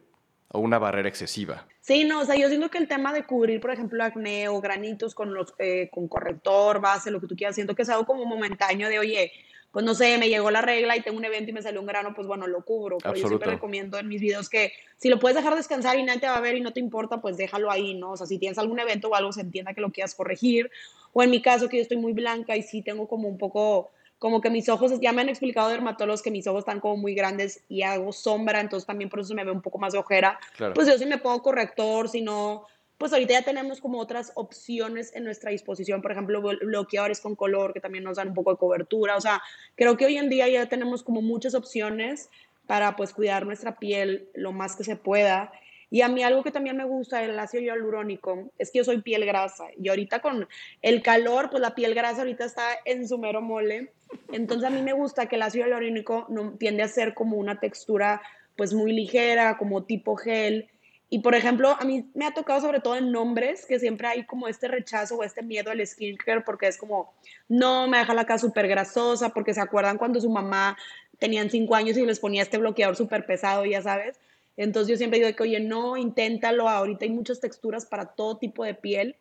una 0.58 0.78
barrera 0.78 1.08
excesiva. 1.08 1.66
Sí, 1.80 2.04
no, 2.04 2.20
o 2.20 2.24
sea, 2.24 2.36
yo 2.36 2.48
siento 2.48 2.70
que 2.70 2.78
el 2.78 2.88
tema 2.88 3.12
de 3.12 3.24
cubrir, 3.24 3.60
por 3.60 3.70
ejemplo, 3.70 4.02
acné 4.02 4.48
o 4.48 4.60
granitos 4.60 5.14
con, 5.14 5.34
los, 5.34 5.54
eh, 5.58 5.90
con 5.92 6.08
corrector, 6.08 6.80
base, 6.80 7.10
lo 7.10 7.20
que 7.20 7.26
tú 7.26 7.36
quieras, 7.36 7.54
siento 7.54 7.74
que 7.74 7.82
es 7.82 7.88
algo 7.88 8.06
como 8.06 8.24
momentáneo 8.24 8.88
de, 8.88 8.98
oye, 8.98 9.32
pues 9.74 9.84
no 9.84 9.92
sé, 9.92 10.16
me 10.18 10.28
llegó 10.28 10.52
la 10.52 10.62
regla 10.62 10.96
y 10.96 11.00
tengo 11.00 11.18
un 11.18 11.24
evento 11.24 11.50
y 11.50 11.52
me 11.52 11.60
salió 11.60 11.80
un 11.80 11.86
grano, 11.86 12.14
pues 12.14 12.28
bueno, 12.28 12.46
lo 12.46 12.64
cubro. 12.64 12.98
Pero 12.98 13.16
yo 13.16 13.26
siempre 13.26 13.50
recomiendo 13.50 13.98
en 13.98 14.06
mis 14.06 14.20
videos 14.20 14.48
que 14.48 14.72
si 14.98 15.08
lo 15.08 15.18
puedes 15.18 15.34
dejar 15.34 15.56
descansar 15.56 15.98
y 15.98 16.04
nadie 16.04 16.20
te 16.20 16.28
va 16.28 16.36
a 16.36 16.40
ver 16.40 16.54
y 16.54 16.60
no 16.60 16.72
te 16.72 16.78
importa, 16.78 17.20
pues 17.20 17.36
déjalo 17.36 17.72
ahí, 17.72 17.94
¿no? 17.94 18.12
O 18.12 18.16
sea, 18.16 18.28
si 18.28 18.38
tienes 18.38 18.56
algún 18.56 18.78
evento 18.78 19.08
o 19.08 19.16
algo, 19.16 19.32
se 19.32 19.40
entienda 19.40 19.74
que 19.74 19.80
lo 19.80 19.90
quieras 19.90 20.14
corregir. 20.14 20.70
O 21.12 21.24
en 21.24 21.30
mi 21.30 21.42
caso, 21.42 21.68
que 21.68 21.78
yo 21.78 21.82
estoy 21.82 21.96
muy 21.96 22.12
blanca 22.12 22.56
y 22.56 22.62
sí 22.62 22.82
tengo 22.82 23.08
como 23.08 23.26
un 23.26 23.36
poco 23.36 23.90
como 24.20 24.40
que 24.40 24.48
mis 24.48 24.68
ojos, 24.68 24.92
ya 25.00 25.12
me 25.12 25.22
han 25.22 25.28
explicado 25.28 25.68
dermatólogos 25.68 26.22
que 26.22 26.30
mis 26.30 26.46
ojos 26.46 26.60
están 26.60 26.78
como 26.78 26.96
muy 26.96 27.14
grandes 27.14 27.64
y 27.68 27.82
hago 27.82 28.12
sombra, 28.12 28.60
entonces 28.60 28.86
también 28.86 29.10
por 29.10 29.20
eso 29.20 29.34
me 29.34 29.44
ve 29.44 29.50
un 29.50 29.60
poco 29.60 29.78
más 29.78 29.92
de 29.92 29.98
ojera. 29.98 30.38
Pues 30.72 30.86
yo 30.86 30.96
sí 30.96 31.04
me 31.04 31.18
pongo 31.18 31.42
corrector, 31.42 32.08
si 32.08 32.22
no, 32.22 32.64
pues 33.04 33.12
ahorita 33.12 33.34
ya 33.34 33.42
tenemos 33.42 33.82
como 33.82 33.98
otras 33.98 34.32
opciones 34.34 35.14
en 35.14 35.24
nuestra 35.24 35.50
disposición, 35.50 36.00
por 36.00 36.12
ejemplo, 36.12 36.40
bloqueadores 36.40 37.20
con 37.20 37.36
color 37.36 37.74
que 37.74 37.80
también 37.80 38.02
nos 38.02 38.16
dan 38.16 38.28
un 38.28 38.34
poco 38.34 38.52
de 38.52 38.56
cobertura, 38.56 39.14
o 39.14 39.20
sea, 39.20 39.42
creo 39.74 39.98
que 39.98 40.06
hoy 40.06 40.16
en 40.16 40.30
día 40.30 40.48
ya 40.48 40.70
tenemos 40.70 41.02
como 41.02 41.20
muchas 41.20 41.54
opciones 41.54 42.30
para 42.66 42.96
pues 42.96 43.12
cuidar 43.12 43.44
nuestra 43.44 43.78
piel 43.78 44.30
lo 44.32 44.52
más 44.52 44.74
que 44.74 44.84
se 44.84 44.96
pueda 44.96 45.52
y 45.90 46.00
a 46.00 46.08
mí 46.08 46.22
algo 46.22 46.42
que 46.42 46.50
también 46.50 46.78
me 46.78 46.86
gusta 46.86 47.18
del 47.18 47.38
ácido 47.38 47.62
hialurónico 47.62 48.50
es 48.58 48.70
que 48.70 48.78
yo 48.78 48.84
soy 48.84 49.02
piel 49.02 49.26
grasa 49.26 49.66
y 49.78 49.90
ahorita 49.90 50.20
con 50.20 50.48
el 50.80 51.02
calor, 51.02 51.50
pues 51.50 51.60
la 51.60 51.74
piel 51.74 51.94
grasa 51.94 52.22
ahorita 52.22 52.46
está 52.46 52.64
en 52.86 53.06
su 53.06 53.18
mero 53.18 53.42
mole. 53.42 53.92
Entonces 54.32 54.66
a 54.66 54.70
mí 54.70 54.80
me 54.80 54.94
gusta 54.94 55.26
que 55.26 55.36
el 55.36 55.42
ácido 55.42 55.66
hialurónico 55.66 56.24
no, 56.30 56.54
tiende 56.54 56.82
a 56.82 56.88
ser 56.88 57.12
como 57.12 57.36
una 57.36 57.60
textura 57.60 58.22
pues 58.56 58.72
muy 58.72 58.92
ligera, 58.94 59.58
como 59.58 59.84
tipo 59.84 60.16
gel. 60.16 60.70
Y 61.14 61.20
por 61.20 61.36
ejemplo, 61.36 61.76
a 61.78 61.84
mí 61.84 62.10
me 62.14 62.26
ha 62.26 62.34
tocado 62.34 62.60
sobre 62.60 62.80
todo 62.80 62.96
en 62.96 63.12
nombres 63.12 63.66
que 63.66 63.78
siempre 63.78 64.08
hay 64.08 64.24
como 64.24 64.48
este 64.48 64.66
rechazo 64.66 65.14
o 65.14 65.22
este 65.22 65.44
miedo 65.44 65.70
al 65.70 65.86
skincare 65.86 66.40
porque 66.40 66.66
es 66.66 66.76
como, 66.76 67.14
no, 67.48 67.86
me 67.86 67.98
deja 67.98 68.14
la 68.14 68.26
cara 68.26 68.40
súper 68.40 68.66
grasosa 68.66 69.28
porque 69.28 69.54
se 69.54 69.60
acuerdan 69.60 69.96
cuando 69.96 70.20
su 70.20 70.28
mamá 70.28 70.76
tenían 71.20 71.50
cinco 71.50 71.76
años 71.76 71.96
y 71.96 72.04
les 72.04 72.18
ponía 72.18 72.42
este 72.42 72.58
bloqueador 72.58 72.96
súper 72.96 73.26
pesado, 73.26 73.64
ya 73.64 73.80
sabes. 73.80 74.18
Entonces 74.56 74.90
yo 74.90 74.96
siempre 74.96 75.20
digo 75.20 75.36
que, 75.36 75.42
oye, 75.44 75.60
no, 75.60 75.96
inténtalo, 75.96 76.68
ahorita 76.68 77.04
hay 77.04 77.12
muchas 77.12 77.38
texturas 77.38 77.86
para 77.86 78.06
todo 78.06 78.38
tipo 78.38 78.64
de 78.64 78.74
piel, 78.74 79.14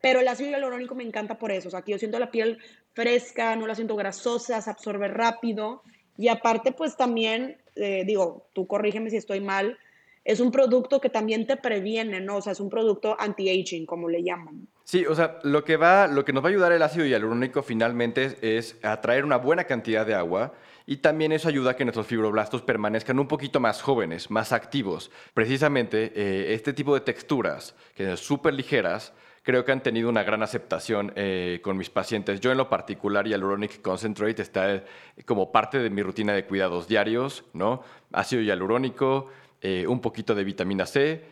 pero 0.00 0.18
el 0.18 0.26
ácido 0.26 0.50
hialurónico 0.50 0.96
me 0.96 1.04
encanta 1.04 1.38
por 1.38 1.52
eso, 1.52 1.68
o 1.68 1.70
sea, 1.70 1.82
que 1.82 1.92
yo 1.92 1.98
siento 1.98 2.18
la 2.18 2.32
piel 2.32 2.58
fresca, 2.92 3.54
no 3.54 3.68
la 3.68 3.76
siento 3.76 3.94
grasosa, 3.94 4.60
se 4.60 4.68
absorbe 4.70 5.06
rápido 5.06 5.84
y 6.18 6.26
aparte 6.26 6.72
pues 6.72 6.96
también, 6.96 7.58
eh, 7.76 8.02
digo, 8.04 8.48
tú 8.52 8.66
corrígeme 8.66 9.10
si 9.10 9.16
estoy 9.16 9.38
mal, 9.38 9.78
es 10.26 10.40
un 10.40 10.50
producto 10.50 11.00
que 11.00 11.08
también 11.08 11.46
te 11.46 11.56
previene, 11.56 12.20
¿no? 12.20 12.38
O 12.38 12.42
sea, 12.42 12.52
es 12.52 12.58
un 12.58 12.68
producto 12.68 13.16
anti-aging, 13.18 13.86
como 13.86 14.08
le 14.08 14.24
llaman. 14.24 14.66
Sí, 14.82 15.06
o 15.06 15.14
sea, 15.14 15.38
lo 15.44 15.64
que, 15.64 15.76
va, 15.76 16.08
lo 16.08 16.24
que 16.24 16.32
nos 16.32 16.42
va 16.42 16.48
a 16.48 16.50
ayudar 16.50 16.72
el 16.72 16.82
ácido 16.82 17.06
hialurónico 17.06 17.62
finalmente 17.62 18.36
es 18.40 18.76
atraer 18.82 19.24
una 19.24 19.36
buena 19.36 19.64
cantidad 19.64 20.04
de 20.04 20.14
agua 20.14 20.52
y 20.84 20.96
también 20.96 21.30
eso 21.30 21.48
ayuda 21.48 21.72
a 21.72 21.76
que 21.76 21.84
nuestros 21.84 22.08
fibroblastos 22.08 22.62
permanezcan 22.62 23.20
un 23.20 23.28
poquito 23.28 23.60
más 23.60 23.82
jóvenes, 23.82 24.28
más 24.30 24.52
activos. 24.52 25.12
Precisamente 25.32 26.12
eh, 26.16 26.54
este 26.54 26.72
tipo 26.72 26.94
de 26.94 27.00
texturas, 27.02 27.76
que 27.94 28.06
son 28.06 28.16
súper 28.16 28.54
ligeras, 28.54 29.12
creo 29.44 29.64
que 29.64 29.70
han 29.70 29.80
tenido 29.80 30.08
una 30.08 30.24
gran 30.24 30.42
aceptación 30.42 31.12
eh, 31.14 31.60
con 31.62 31.76
mis 31.76 31.88
pacientes. 31.88 32.40
Yo 32.40 32.50
en 32.50 32.58
lo 32.58 32.68
particular, 32.68 33.28
Hyaluronic 33.28 33.80
Concentrate 33.80 34.42
está 34.42 34.74
eh, 34.74 34.84
como 35.24 35.52
parte 35.52 35.78
de 35.78 35.88
mi 35.88 36.02
rutina 36.02 36.32
de 36.32 36.44
cuidados 36.44 36.88
diarios, 36.88 37.44
¿no? 37.52 37.84
Ácido 38.12 38.42
hialurónico, 38.42 39.30
un 39.62 40.00
poquito 40.00 40.34
de 40.34 40.44
vitamina 40.44 40.86
C, 40.86 41.22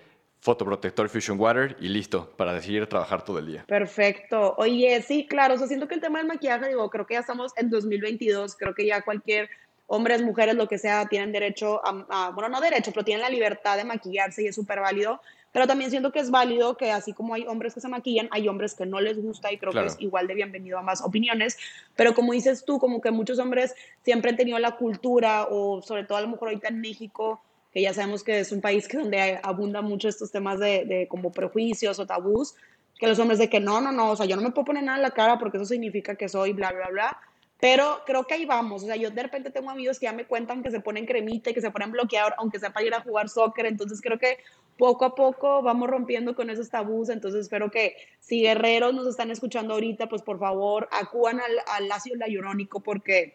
fotoprotector 0.40 1.08
Fusion 1.08 1.40
Water 1.40 1.76
y 1.80 1.88
listo 1.88 2.30
para 2.36 2.60
seguir 2.60 2.86
trabajar 2.86 3.24
todo 3.24 3.38
el 3.38 3.46
día. 3.46 3.64
Perfecto. 3.66 4.54
Oye, 4.58 5.00
sí, 5.00 5.26
claro, 5.26 5.54
o 5.54 5.58
sea, 5.58 5.66
siento 5.66 5.88
que 5.88 5.94
el 5.94 6.02
tema 6.02 6.18
del 6.18 6.28
maquillaje, 6.28 6.68
digo, 6.68 6.90
creo 6.90 7.06
que 7.06 7.14
ya 7.14 7.20
estamos 7.20 7.52
en 7.56 7.70
2022, 7.70 8.54
creo 8.56 8.74
que 8.74 8.84
ya 8.86 9.02
cualquier 9.02 9.48
hombres, 9.86 10.22
mujeres, 10.22 10.54
lo 10.54 10.68
que 10.68 10.78
sea, 10.78 11.06
tienen 11.06 11.30
derecho 11.30 11.80
a, 11.84 12.30
bueno, 12.30 12.48
no 12.48 12.60
derecho, 12.60 12.90
pero 12.92 13.04
tienen 13.04 13.22
la 13.22 13.30
libertad 13.30 13.76
de 13.76 13.84
maquillarse 13.84 14.42
y 14.42 14.46
es 14.46 14.54
súper 14.54 14.80
válido. 14.80 15.20
Pero 15.52 15.68
también 15.68 15.90
siento 15.90 16.10
que 16.10 16.18
es 16.18 16.32
válido 16.32 16.76
que 16.76 16.90
así 16.90 17.12
como 17.12 17.32
hay 17.34 17.46
hombres 17.46 17.74
que 17.74 17.80
se 17.80 17.88
maquillan, 17.88 18.28
hay 18.32 18.48
hombres 18.48 18.74
que 18.74 18.86
no 18.86 19.00
les 19.00 19.16
gusta 19.22 19.52
y 19.52 19.56
creo 19.56 19.72
que 19.72 19.86
es 19.86 19.96
igual 20.00 20.26
de 20.26 20.34
bienvenido 20.34 20.78
a 20.78 20.82
más 20.82 21.00
opiniones. 21.00 21.56
Pero 21.94 22.12
como 22.12 22.32
dices 22.32 22.64
tú, 22.64 22.80
como 22.80 23.00
que 23.00 23.12
muchos 23.12 23.38
hombres 23.38 23.72
siempre 24.02 24.30
han 24.30 24.36
tenido 24.36 24.58
la 24.58 24.72
cultura 24.72 25.46
o 25.48 25.80
sobre 25.80 26.04
todo 26.04 26.18
a 26.18 26.22
lo 26.22 26.28
mejor 26.28 26.48
ahorita 26.48 26.68
en 26.68 26.80
México, 26.80 27.40
que 27.74 27.82
ya 27.82 27.92
sabemos 27.92 28.22
que 28.22 28.38
es 28.38 28.52
un 28.52 28.60
país 28.60 28.86
que 28.86 28.96
donde 28.96 29.40
abunda 29.42 29.82
mucho 29.82 30.08
estos 30.08 30.30
temas 30.30 30.60
de, 30.60 30.84
de, 30.84 31.08
como 31.08 31.32
prejuicios 31.32 31.98
o 31.98 32.06
tabús, 32.06 32.54
que 32.96 33.08
los 33.08 33.18
hombres 33.18 33.40
de 33.40 33.50
que 33.50 33.58
no, 33.58 33.80
no, 33.80 33.90
no, 33.90 34.12
o 34.12 34.16
sea, 34.16 34.26
yo 34.26 34.36
no 34.36 34.42
me 34.42 34.52
puedo 34.52 34.66
poner 34.66 34.84
nada 34.84 34.98
en 34.98 35.02
la 35.02 35.10
cara 35.10 35.40
porque 35.40 35.56
eso 35.56 35.66
significa 35.66 36.14
que 36.14 36.28
soy 36.28 36.52
bla, 36.52 36.70
bla, 36.70 36.88
bla. 36.88 37.18
Pero 37.58 38.02
creo 38.06 38.24
que 38.24 38.34
ahí 38.34 38.44
vamos, 38.44 38.84
o 38.84 38.86
sea, 38.86 38.94
yo 38.94 39.10
de 39.10 39.22
repente 39.22 39.50
tengo 39.50 39.70
amigos 39.70 39.98
que 39.98 40.06
ya 40.06 40.12
me 40.12 40.24
cuentan 40.24 40.62
que 40.62 40.70
se 40.70 40.80
ponen 40.80 41.04
cremita 41.04 41.50
y 41.50 41.54
que 41.54 41.60
se 41.60 41.70
ponen 41.70 41.90
bloqueador, 41.90 42.34
aunque 42.38 42.60
sea 42.60 42.72
para 42.72 42.86
ir 42.86 42.94
a 42.94 43.00
jugar 43.00 43.28
soccer, 43.28 43.66
entonces 43.66 44.00
creo 44.00 44.18
que 44.18 44.38
poco 44.76 45.04
a 45.04 45.14
poco 45.14 45.62
vamos 45.62 45.88
rompiendo 45.88 46.36
con 46.36 46.50
esos 46.50 46.68
tabús, 46.68 47.08
entonces 47.08 47.42
espero 47.42 47.70
que 47.70 47.96
si 48.20 48.42
guerreros 48.42 48.94
nos 48.94 49.08
están 49.08 49.30
escuchando 49.30 49.74
ahorita, 49.74 50.08
pues 50.08 50.22
por 50.22 50.38
favor 50.38 50.88
acudan 50.92 51.40
al, 51.40 51.52
al 51.66 51.90
ácido 51.90 52.16
hialurónico 52.18 52.80
porque 52.80 53.34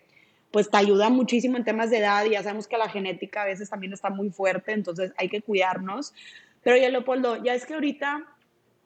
pues 0.51 0.69
te 0.69 0.77
ayuda 0.77 1.09
muchísimo 1.09 1.57
en 1.57 1.63
temas 1.63 1.89
de 1.89 1.99
edad 1.99 2.25
y 2.25 2.31
ya 2.31 2.43
sabemos 2.43 2.67
que 2.67 2.77
la 2.77 2.89
genética 2.89 3.43
a 3.43 3.45
veces 3.45 3.69
también 3.69 3.93
está 3.93 4.09
muy 4.09 4.29
fuerte, 4.29 4.71
entonces 4.71 5.13
hay 5.17 5.29
que 5.29 5.41
cuidarnos. 5.41 6.13
Pero 6.63 6.77
ya 6.77 6.89
Leopoldo, 6.89 7.43
ya 7.43 7.53
es 7.53 7.65
que 7.65 7.75
ahorita 7.75 8.25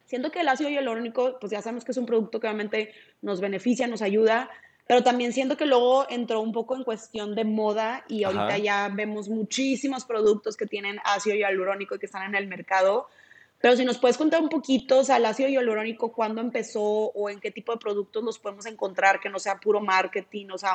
siento 0.04 0.30
que 0.30 0.40
el 0.40 0.48
ácido 0.48 0.70
hialurónico, 0.70 1.38
pues 1.40 1.52
ya 1.52 1.62
sabemos 1.62 1.84
que 1.84 1.92
es 1.92 1.98
un 1.98 2.06
producto 2.06 2.38
que 2.38 2.46
obviamente 2.46 2.92
nos 3.22 3.40
beneficia, 3.40 3.86
nos 3.86 4.02
ayuda, 4.02 4.50
pero 4.86 5.02
también 5.02 5.32
siento 5.32 5.56
que 5.56 5.64
luego 5.64 6.06
entró 6.10 6.40
un 6.40 6.52
poco 6.52 6.76
en 6.76 6.84
cuestión 6.84 7.34
de 7.34 7.44
moda 7.44 8.04
y 8.08 8.24
ahorita 8.24 8.58
ya 8.58 8.90
vemos 8.92 9.28
muchísimos 9.28 10.04
productos 10.04 10.56
que 10.56 10.66
tienen 10.66 10.98
ácido 11.04 11.36
hialurónico 11.36 11.94
y 11.94 11.98
que 11.98 12.06
están 12.06 12.28
en 12.28 12.34
el 12.34 12.46
mercado. 12.46 13.08
Pero 13.62 13.76
si 13.76 13.84
nos 13.86 13.96
puedes 13.96 14.18
contar 14.18 14.42
un 14.42 14.50
poquito, 14.50 14.98
o 14.98 15.04
sea, 15.04 15.16
el 15.16 15.24
ácido 15.24 15.48
hialurónico, 15.48 16.12
cuándo 16.12 16.42
empezó 16.42 16.82
o 16.82 17.30
en 17.30 17.40
qué 17.40 17.50
tipo 17.50 17.72
de 17.72 17.78
productos 17.78 18.22
los 18.22 18.38
podemos 18.38 18.66
encontrar, 18.66 19.20
que 19.20 19.30
no 19.30 19.38
sea 19.38 19.58
puro 19.58 19.80
marketing, 19.80 20.48
o 20.52 20.58
sea, 20.58 20.74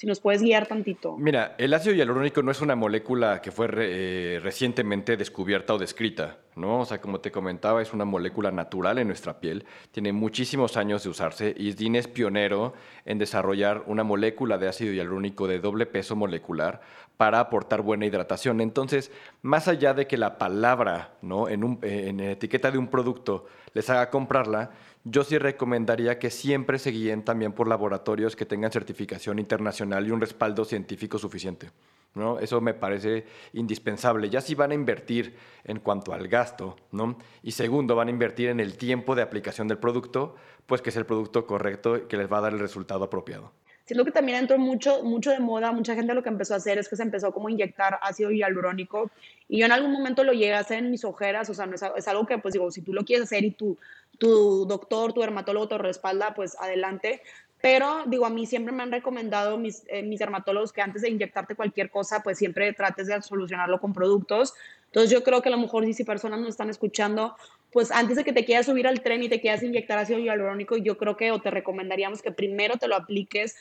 si 0.00 0.06
nos 0.06 0.18
puedes 0.18 0.40
guiar 0.40 0.66
tantito. 0.66 1.18
Mira, 1.18 1.54
el 1.58 1.74
ácido 1.74 1.94
hialurónico 1.94 2.42
no 2.42 2.50
es 2.50 2.62
una 2.62 2.74
molécula 2.74 3.42
que 3.42 3.52
fue 3.52 3.68
eh, 3.70 4.40
recientemente 4.42 5.18
descubierta 5.18 5.74
o 5.74 5.78
descrita, 5.78 6.38
¿no? 6.56 6.80
O 6.80 6.84
sea, 6.86 7.02
como 7.02 7.20
te 7.20 7.30
comentaba, 7.30 7.82
es 7.82 7.92
una 7.92 8.06
molécula 8.06 8.50
natural 8.50 8.96
en 8.96 9.08
nuestra 9.08 9.40
piel, 9.40 9.66
tiene 9.92 10.14
muchísimos 10.14 10.78
años 10.78 11.02
de 11.02 11.10
usarse 11.10 11.54
y 11.54 11.74
DIN 11.74 11.96
es 11.96 12.08
pionero 12.08 12.72
en 13.04 13.18
desarrollar 13.18 13.82
una 13.88 14.02
molécula 14.02 14.56
de 14.56 14.68
ácido 14.68 14.94
hialurónico 14.94 15.46
de 15.46 15.58
doble 15.58 15.84
peso 15.84 16.16
molecular 16.16 16.80
para 17.18 17.38
aportar 17.38 17.82
buena 17.82 18.06
hidratación. 18.06 18.62
Entonces, 18.62 19.12
más 19.42 19.68
allá 19.68 19.92
de 19.92 20.06
que 20.06 20.16
la 20.16 20.38
palabra, 20.38 21.10
¿no? 21.20 21.46
En, 21.46 21.62
un, 21.62 21.78
etiqueta 21.82 22.70
de 22.70 22.78
un 22.78 22.88
producto 22.88 23.44
les 23.74 23.90
haga 23.90 24.08
comprarla, 24.08 24.70
yo 25.04 25.24
sí 25.24 25.38
recomendaría 25.38 26.18
que 26.18 26.30
siempre 26.30 26.78
se 26.78 26.90
guíen 26.90 27.24
también 27.24 27.52
por 27.52 27.68
laboratorios 27.68 28.36
que 28.36 28.46
tengan 28.46 28.70
certificación 28.70 29.38
internacional 29.38 30.06
y 30.06 30.10
un 30.10 30.20
respaldo 30.20 30.64
científico 30.64 31.18
suficiente. 31.18 31.70
¿no? 32.14 32.38
Eso 32.38 32.60
me 32.60 32.74
parece 32.74 33.24
indispensable. 33.52 34.28
Ya 34.28 34.40
si 34.40 34.54
van 34.54 34.72
a 34.72 34.74
invertir 34.74 35.36
en 35.64 35.80
cuanto 35.80 36.12
al 36.12 36.28
gasto, 36.28 36.76
¿no? 36.92 37.16
y 37.42 37.52
segundo, 37.52 37.96
van 37.96 38.08
a 38.08 38.10
invertir 38.10 38.48
en 38.48 38.60
el 38.60 38.76
tiempo 38.76 39.14
de 39.14 39.22
aplicación 39.22 39.68
del 39.68 39.78
producto, 39.78 40.36
pues 40.66 40.82
que 40.82 40.90
es 40.90 40.96
el 40.96 41.06
producto 41.06 41.46
correcto 41.46 42.06
que 42.08 42.16
les 42.16 42.30
va 42.30 42.38
a 42.38 42.42
dar 42.42 42.52
el 42.52 42.58
resultado 42.58 43.04
apropiado. 43.04 43.52
Siento 43.90 44.04
que 44.04 44.12
también 44.12 44.38
entró 44.38 44.56
mucho, 44.56 45.02
mucho 45.02 45.32
de 45.32 45.40
moda, 45.40 45.72
mucha 45.72 45.96
gente 45.96 46.14
lo 46.14 46.22
que 46.22 46.28
empezó 46.28 46.54
a 46.54 46.58
hacer 46.58 46.78
es 46.78 46.88
que 46.88 46.94
se 46.94 47.02
empezó 47.02 47.32
como 47.32 47.48
a 47.48 47.50
inyectar 47.50 47.98
ácido 48.02 48.30
hialurónico 48.30 49.10
y 49.48 49.58
yo 49.58 49.66
en 49.66 49.72
algún 49.72 49.90
momento 49.90 50.22
lo 50.22 50.32
llegué 50.32 50.54
a 50.54 50.60
hacer 50.60 50.78
en 50.78 50.92
mis 50.92 51.04
ojeras, 51.04 51.50
o 51.50 51.54
sea, 51.54 51.66
no 51.66 51.74
es, 51.74 51.82
es 51.96 52.06
algo 52.06 52.24
que 52.24 52.38
pues 52.38 52.52
digo, 52.52 52.70
si 52.70 52.82
tú 52.82 52.92
lo 52.92 53.04
quieres 53.04 53.24
hacer 53.24 53.42
y 53.42 53.50
tu, 53.50 53.76
tu 54.16 54.64
doctor, 54.64 55.12
tu 55.12 55.22
dermatólogo 55.22 55.66
te 55.66 55.78
respalda, 55.78 56.34
pues 56.34 56.56
adelante, 56.60 57.20
pero 57.60 58.04
digo, 58.06 58.26
a 58.26 58.30
mí 58.30 58.46
siempre 58.46 58.72
me 58.72 58.82
han 58.82 58.92
recomendado 58.92 59.58
mis, 59.58 59.82
eh, 59.88 60.02
mis 60.02 60.18
dermatólogos 60.18 60.72
que 60.72 60.80
antes 60.80 61.02
de 61.02 61.10
inyectarte 61.10 61.54
cualquier 61.54 61.90
cosa, 61.90 62.22
pues 62.22 62.38
siempre 62.38 62.72
trates 62.72 63.08
de 63.08 63.20
solucionarlo 63.20 63.80
con 63.80 63.92
productos. 63.92 64.54
Entonces 64.86 65.10
yo 65.10 65.22
creo 65.22 65.42
que 65.42 65.50
a 65.50 65.52
lo 65.52 65.58
mejor 65.58 65.84
si, 65.84 65.92
si 65.92 66.04
personas 66.04 66.40
nos 66.40 66.50
están 66.50 66.70
escuchando, 66.70 67.36
pues 67.70 67.90
antes 67.90 68.16
de 68.16 68.24
que 68.24 68.32
te 68.32 68.44
quieras 68.44 68.66
subir 68.66 68.86
al 68.86 69.02
tren 69.02 69.22
y 69.22 69.28
te 69.28 69.40
quieras 69.40 69.62
inyectar 69.62 69.98
ácido 69.98 70.18
hialurónico, 70.18 70.76
yo 70.76 70.96
creo 70.96 71.16
que 71.16 71.32
o 71.32 71.40
te 71.40 71.50
recomendaríamos 71.50 72.22
que 72.22 72.32
primero 72.32 72.76
te 72.76 72.88
lo 72.88 72.96
apliques 72.96 73.56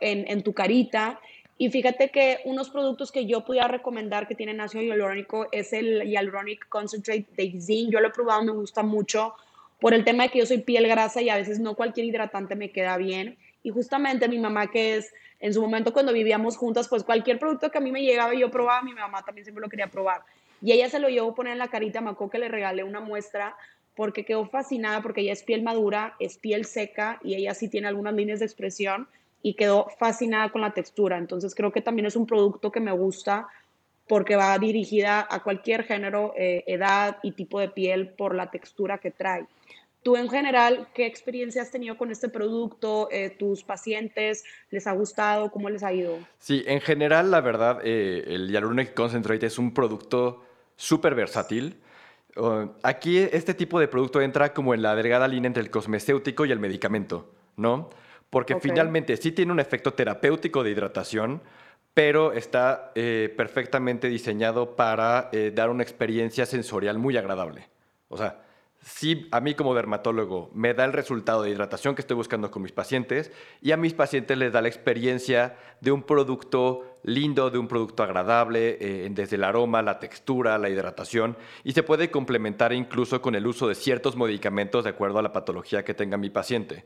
en, 0.00 0.42
tu 0.42 0.52
carita. 0.52 1.20
Y 1.58 1.70
fíjate 1.70 2.08
que 2.08 2.40
unos 2.44 2.70
productos 2.70 3.12
que 3.12 3.26
yo 3.26 3.44
pudiera 3.44 3.68
recomendar 3.68 4.26
que 4.26 4.34
tienen 4.34 4.60
ácido 4.60 4.82
hialurónico 4.82 5.48
es 5.52 5.72
el 5.72 6.02
Hyaluronic 6.02 6.68
Concentrate 6.68 7.26
de 7.36 7.60
Zinc. 7.60 7.92
Yo 7.92 8.00
lo 8.00 8.08
he 8.08 8.10
probado, 8.10 8.42
me 8.44 8.52
gusta 8.52 8.82
mucho 8.82 9.34
por 9.80 9.94
el 9.94 10.04
tema 10.04 10.24
de 10.24 10.28
que 10.30 10.38
yo 10.38 10.46
soy 10.46 10.58
piel 10.58 10.86
grasa 10.86 11.22
y 11.22 11.28
a 11.28 11.36
veces 11.36 11.58
no 11.58 11.74
cualquier 11.74 12.06
hidratante 12.06 12.54
me 12.56 12.70
queda 12.70 12.96
bien. 12.96 13.36
Y 13.62 13.70
justamente 13.70 14.28
mi 14.28 14.38
mamá, 14.38 14.70
que 14.70 14.96
es 14.96 15.12
en 15.40 15.54
su 15.54 15.60
momento 15.60 15.92
cuando 15.92 16.12
vivíamos 16.12 16.56
juntas, 16.56 16.88
pues 16.88 17.02
cualquier 17.02 17.38
producto 17.38 17.70
que 17.70 17.78
a 17.78 17.80
mí 17.80 17.90
me 17.90 18.02
llegaba 18.02 18.34
yo 18.34 18.50
probaba, 18.50 18.82
mi 18.82 18.94
mamá 18.94 19.22
también 19.24 19.44
siempre 19.44 19.62
lo 19.62 19.68
quería 19.68 19.88
probar. 19.88 20.22
Y 20.62 20.72
ella 20.72 20.90
se 20.90 20.98
lo 20.98 21.08
llevó 21.08 21.30
a 21.30 21.34
poner 21.34 21.54
en 21.54 21.58
la 21.58 21.68
carita, 21.68 22.00
me 22.00 22.10
acuerdo 22.10 22.32
que 22.32 22.38
le 22.38 22.48
regalé 22.48 22.84
una 22.84 23.00
muestra 23.00 23.56
porque 23.94 24.24
quedó 24.24 24.46
fascinada 24.46 25.02
porque 25.02 25.22
ella 25.22 25.32
es 25.32 25.42
piel 25.42 25.62
madura, 25.62 26.14
es 26.20 26.38
piel 26.38 26.64
seca 26.64 27.18
y 27.22 27.34
ella 27.34 27.54
sí 27.54 27.68
tiene 27.68 27.88
algunas 27.88 28.14
líneas 28.14 28.38
de 28.38 28.46
expresión 28.46 29.08
y 29.42 29.54
quedó 29.54 29.88
fascinada 29.98 30.50
con 30.50 30.60
la 30.60 30.72
textura. 30.72 31.18
Entonces 31.18 31.54
creo 31.54 31.72
que 31.72 31.80
también 31.80 32.06
es 32.06 32.16
un 32.16 32.26
producto 32.26 32.70
que 32.70 32.80
me 32.80 32.92
gusta 32.92 33.48
porque 34.10 34.34
va 34.34 34.58
dirigida 34.58 35.26
a 35.30 35.40
cualquier 35.42 35.84
género, 35.84 36.34
eh, 36.36 36.64
edad 36.66 37.18
y 37.22 37.30
tipo 37.30 37.60
de 37.60 37.68
piel 37.68 38.08
por 38.08 38.34
la 38.34 38.50
textura 38.50 38.98
que 38.98 39.12
trae. 39.12 39.46
Tú 40.02 40.16
en 40.16 40.28
general, 40.28 40.88
¿qué 40.94 41.06
experiencia 41.06 41.62
has 41.62 41.70
tenido 41.70 41.96
con 41.96 42.10
este 42.10 42.28
producto? 42.28 43.08
Eh, 43.12 43.30
¿Tus 43.38 43.62
pacientes 43.62 44.42
les 44.70 44.88
ha 44.88 44.92
gustado? 44.92 45.52
¿Cómo 45.52 45.70
les 45.70 45.84
ha 45.84 45.92
ido? 45.92 46.18
Sí, 46.40 46.64
en 46.66 46.80
general, 46.80 47.30
la 47.30 47.40
verdad, 47.40 47.80
eh, 47.84 48.24
el 48.26 48.48
Hyaluronic 48.50 48.94
Concentrate 48.94 49.46
es 49.46 49.58
un 49.58 49.72
producto 49.72 50.44
súper 50.74 51.14
versátil. 51.14 51.78
aquí 52.82 53.18
este 53.18 53.54
tipo 53.54 53.78
de 53.78 53.86
producto 53.86 54.20
entra 54.20 54.54
como 54.54 54.74
en 54.74 54.82
la 54.82 54.96
delgada 54.96 55.28
línea 55.28 55.48
entre 55.48 55.62
el 55.62 55.70
cosmecéutico 55.70 56.46
y 56.46 56.52
el 56.52 56.58
medicamento, 56.58 57.30
¿no? 57.56 57.90
Porque 58.30 58.58
finalmente 58.60 59.16
sí 59.16 59.32
tiene 59.32 59.52
un 59.52 59.60
efecto 59.60 59.92
terapéutico 59.92 60.62
de 60.62 60.70
hidratación, 60.70 61.42
pero 61.92 62.32
está 62.32 62.92
eh, 62.94 63.34
perfectamente 63.36 64.08
diseñado 64.08 64.76
para 64.76 65.28
eh, 65.32 65.52
dar 65.54 65.70
una 65.70 65.82
experiencia 65.82 66.46
sensorial 66.46 66.98
muy 66.98 67.16
agradable. 67.16 67.68
O 68.08 68.16
sea, 68.16 68.42
sí, 68.80 69.28
a 69.32 69.40
mí 69.40 69.54
como 69.54 69.74
dermatólogo 69.74 70.50
me 70.54 70.72
da 70.72 70.84
el 70.84 70.92
resultado 70.92 71.42
de 71.42 71.50
hidratación 71.50 71.96
que 71.96 72.02
estoy 72.02 72.16
buscando 72.16 72.50
con 72.52 72.62
mis 72.62 72.70
pacientes 72.70 73.32
y 73.60 73.72
a 73.72 73.76
mis 73.76 73.94
pacientes 73.94 74.38
les 74.38 74.52
da 74.52 74.62
la 74.62 74.68
experiencia 74.68 75.56
de 75.80 75.90
un 75.90 76.04
producto 76.04 76.98
lindo, 77.02 77.50
de 77.50 77.58
un 77.58 77.66
producto 77.66 78.04
agradable, 78.04 78.78
eh, 78.80 79.08
desde 79.10 79.34
el 79.36 79.44
aroma, 79.44 79.82
la 79.82 79.98
textura, 79.98 80.58
la 80.58 80.68
hidratación, 80.68 81.36
y 81.64 81.72
se 81.72 81.82
puede 81.82 82.10
complementar 82.10 82.72
incluso 82.72 83.20
con 83.20 83.34
el 83.34 83.46
uso 83.46 83.66
de 83.66 83.74
ciertos 83.74 84.16
medicamentos 84.16 84.84
de 84.84 84.90
acuerdo 84.90 85.18
a 85.18 85.22
la 85.22 85.32
patología 85.32 85.84
que 85.84 85.94
tenga 85.94 86.16
mi 86.16 86.30
paciente. 86.30 86.84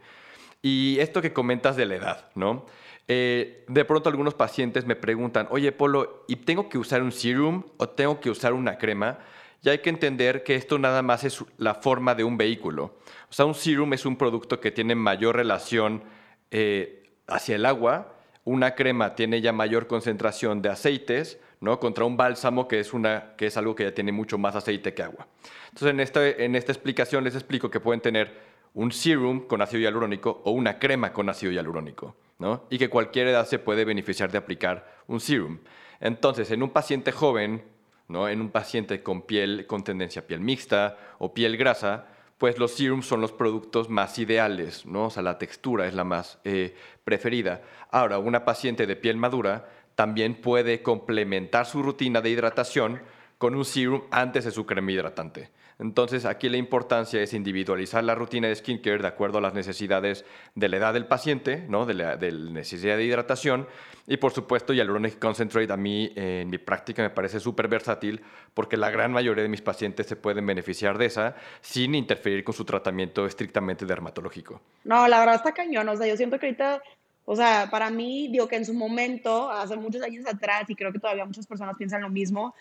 Y 0.64 0.99
esto 1.00 1.21
que 1.21 1.35
comentas 1.35 1.76
de 1.76 1.85
la 1.85 1.97
edad, 1.97 2.30
¿no? 2.35 2.64
Eh, 3.06 3.66
de 3.68 3.85
pronto 3.85 4.09
algunos 4.09 4.33
pacientes 4.33 4.87
me 4.87 4.97
preguntan, 4.97 5.47
oye 5.50 5.73
Polo, 5.73 6.25
¿y 6.26 6.37
tengo 6.37 6.71
que 6.71 6.78
usar 6.78 7.02
un 7.02 7.12
serum 7.12 7.64
o 7.76 7.87
tengo 7.87 8.18
que 8.18 8.30
usar 8.30 8.54
una 8.54 8.78
crema? 8.78 9.18
Y 9.61 9.68
hay 9.68 9.80
que 9.80 9.90
entender 9.90 10.42
que 10.42 10.54
esto 10.54 10.78
nada 10.78 11.02
más 11.02 11.23
es 11.23 11.44
la 11.59 11.75
forma 11.75 12.14
de 12.14 12.25
un 12.25 12.38
vehículo. 12.38 12.97
O 13.28 13.33
sea, 13.35 13.44
un 13.44 13.54
serum 13.54 13.92
es 13.92 14.06
un 14.06 14.16
producto 14.16 14.59
que 14.59 14.71
tiene 14.71 14.94
mayor 14.94 15.37
relación 15.37 16.02
eh, 16.50 17.11
hacia 17.26 17.56
el 17.56 17.66
agua, 17.66 18.14
una 18.44 18.75
crema 18.75 19.14
tiene 19.14 19.42
ya 19.42 19.52
mayor 19.52 19.87
concentración 19.87 20.62
de 20.62 20.71
aceites, 20.71 21.38
¿no? 21.61 21.78
Contra 21.78 22.06
un 22.06 22.16
bálsamo 22.16 22.68
que 22.68 22.80
es, 22.80 22.94
una, 22.94 23.35
que 23.37 23.49
es 23.49 23.59
algo 23.59 23.75
que 23.75 23.85
ya 23.85 23.92
tiene 23.92 24.12
mucho 24.12 24.38
más 24.38 24.56
aceite 24.56 24.94
que 24.94 25.02
agua. 25.02 25.26
Entonces, 25.68 25.90
en 25.90 26.00
esta, 26.00 26.26
en 26.26 26.56
esta 26.56 26.73
explicación 26.73 27.23
les 27.23 27.35
explico 27.35 27.71
que 27.71 27.80
pueden 27.80 28.00
tener 28.00 28.53
un 28.75 28.93
serum 28.93 29.47
con 29.47 29.62
ácido 29.62 29.81
hialurónico 29.81 30.43
o 30.45 30.50
una 30.50 30.78
crema 30.78 31.12
con 31.12 31.28
ácido 31.28 31.52
hialurónico, 31.52 32.16
¿no? 32.38 32.64
Y 32.71 32.78
que 32.78 32.90
cualquier 32.90 33.28
edad 33.28 33.47
se 33.47 33.59
puede 33.59 33.85
beneficiar 33.85 34.31
de 34.31 34.38
aplicar 34.38 35.02
un 35.07 35.21
serum. 35.21 35.61
Entonces, 36.00 36.50
en 36.50 36.62
un 36.62 36.71
paciente 36.71 37.12
joven, 37.12 37.62
¿no? 38.09 38.28
En 38.28 38.40
un 38.40 38.50
paciente 38.50 39.02
con 39.02 39.23
piel 39.23 39.66
con 39.66 39.85
tendencia 39.85 40.23
a 40.23 40.26
piel 40.26 40.40
mixta 40.40 40.99
o 41.19 41.33
piel 41.33 41.57
grasa, 41.57 42.09
pues 42.38 42.59
los 42.59 42.73
serums 42.73 43.07
son 43.07 43.21
los 43.21 43.33
productos 43.33 43.88
más 43.88 44.19
ideales, 44.19 44.85
¿no? 44.87 45.07
O 45.07 45.11
sea, 45.11 45.23
la 45.23 45.38
textura 45.38 45.87
es 45.87 45.95
la 45.95 46.04
más 46.04 46.38
eh, 46.45 46.75
preferida. 47.04 47.62
Ahora, 47.90 48.19
una 48.19 48.45
paciente 48.45 48.87
de 48.87 48.97
piel 48.97 49.16
madura 49.16 49.69
también 49.95 50.35
puede 50.35 50.83
complementar 50.83 51.66
su 51.66 51.83
rutina 51.83 52.21
de 52.21 52.31
hidratación 52.31 53.00
con 53.38 53.54
un 53.54 53.64
serum 53.64 54.02
antes 54.11 54.45
de 54.45 54.50
su 54.50 54.66
crema 54.66 54.90
hidratante. 54.90 55.50
Entonces, 55.78 56.25
aquí 56.25 56.49
la 56.49 56.57
importancia 56.57 57.21
es 57.21 57.35
individualizar 57.35 58.04
la 58.04 58.14
rutina 58.14 58.49
de 58.49 58.54
skincare 58.54 58.99
de 58.99 59.09
acuerdo 59.09 59.38
a 59.38 59.40
las 59.40 59.54
necesidades 59.54 60.25
de 60.54 60.69
la 60.69 60.76
edad 60.76 60.95
del 60.95 61.07
paciente, 61.07 61.64
¿no? 61.69 61.87
de, 61.87 61.95
la, 61.95 62.16
necesidad 62.16 62.97
de 62.97 63.04
hidratación. 63.04 63.66
Y 64.07 64.19
por 64.19 64.33
supuesto, 64.33 64.73
Hyaluronic 64.73 65.19
Concentrate 65.19 65.73
a 65.73 65.76
mí 65.76 66.12
en 66.14 66.50
mi 66.50 66.59
práctica 66.59 67.02
me 67.02 67.11
parece 67.11 67.40
súper 67.40 67.69
versátil 67.69 68.21
porque 68.52 68.76
la 68.76 68.90
gran 68.90 69.11
mayoría 69.12 69.43
de 69.43 69.49
mis 69.49 69.62
pacientes 69.62 70.07
se 70.07 70.16
pueden 70.16 70.47
beneficiar 70.47 70.99
de 70.99 71.07
esa 71.07 71.37
sin 71.61 71.95
interferir 71.95 72.45
con 72.45 72.54
su 72.54 72.64
tratamiento 72.64 73.26
estrictamente 73.26 73.87
dermatológico. 73.87 74.61
No, 74.85 75.09
la 75.09 75.21
verdad 75.21 75.37
está 75.37 75.52
cañón. 75.52 75.88
O 75.88 75.97
sea, 75.97 76.07
yo 76.07 76.16
siento 76.16 76.38
que 76.38 76.54
o 77.26 77.35
sea, 77.35 77.69
para 77.71 77.90
mí, 77.90 78.28
digo 78.28 78.47
que 78.47 78.57
en 78.57 78.66
su 78.66 78.75
momento, 78.75 79.50
hace 79.50 79.76
muchos 79.76 80.02
años 80.02 80.26
atrás, 80.26 80.69
y 80.69 80.75
creo 80.75 80.93
que 80.93 80.99
todavía 80.99 81.25
muchas 81.25 81.47
personas 81.47 81.76
piensan 81.76 82.02
lo 82.02 82.11
mismo, 82.11 82.54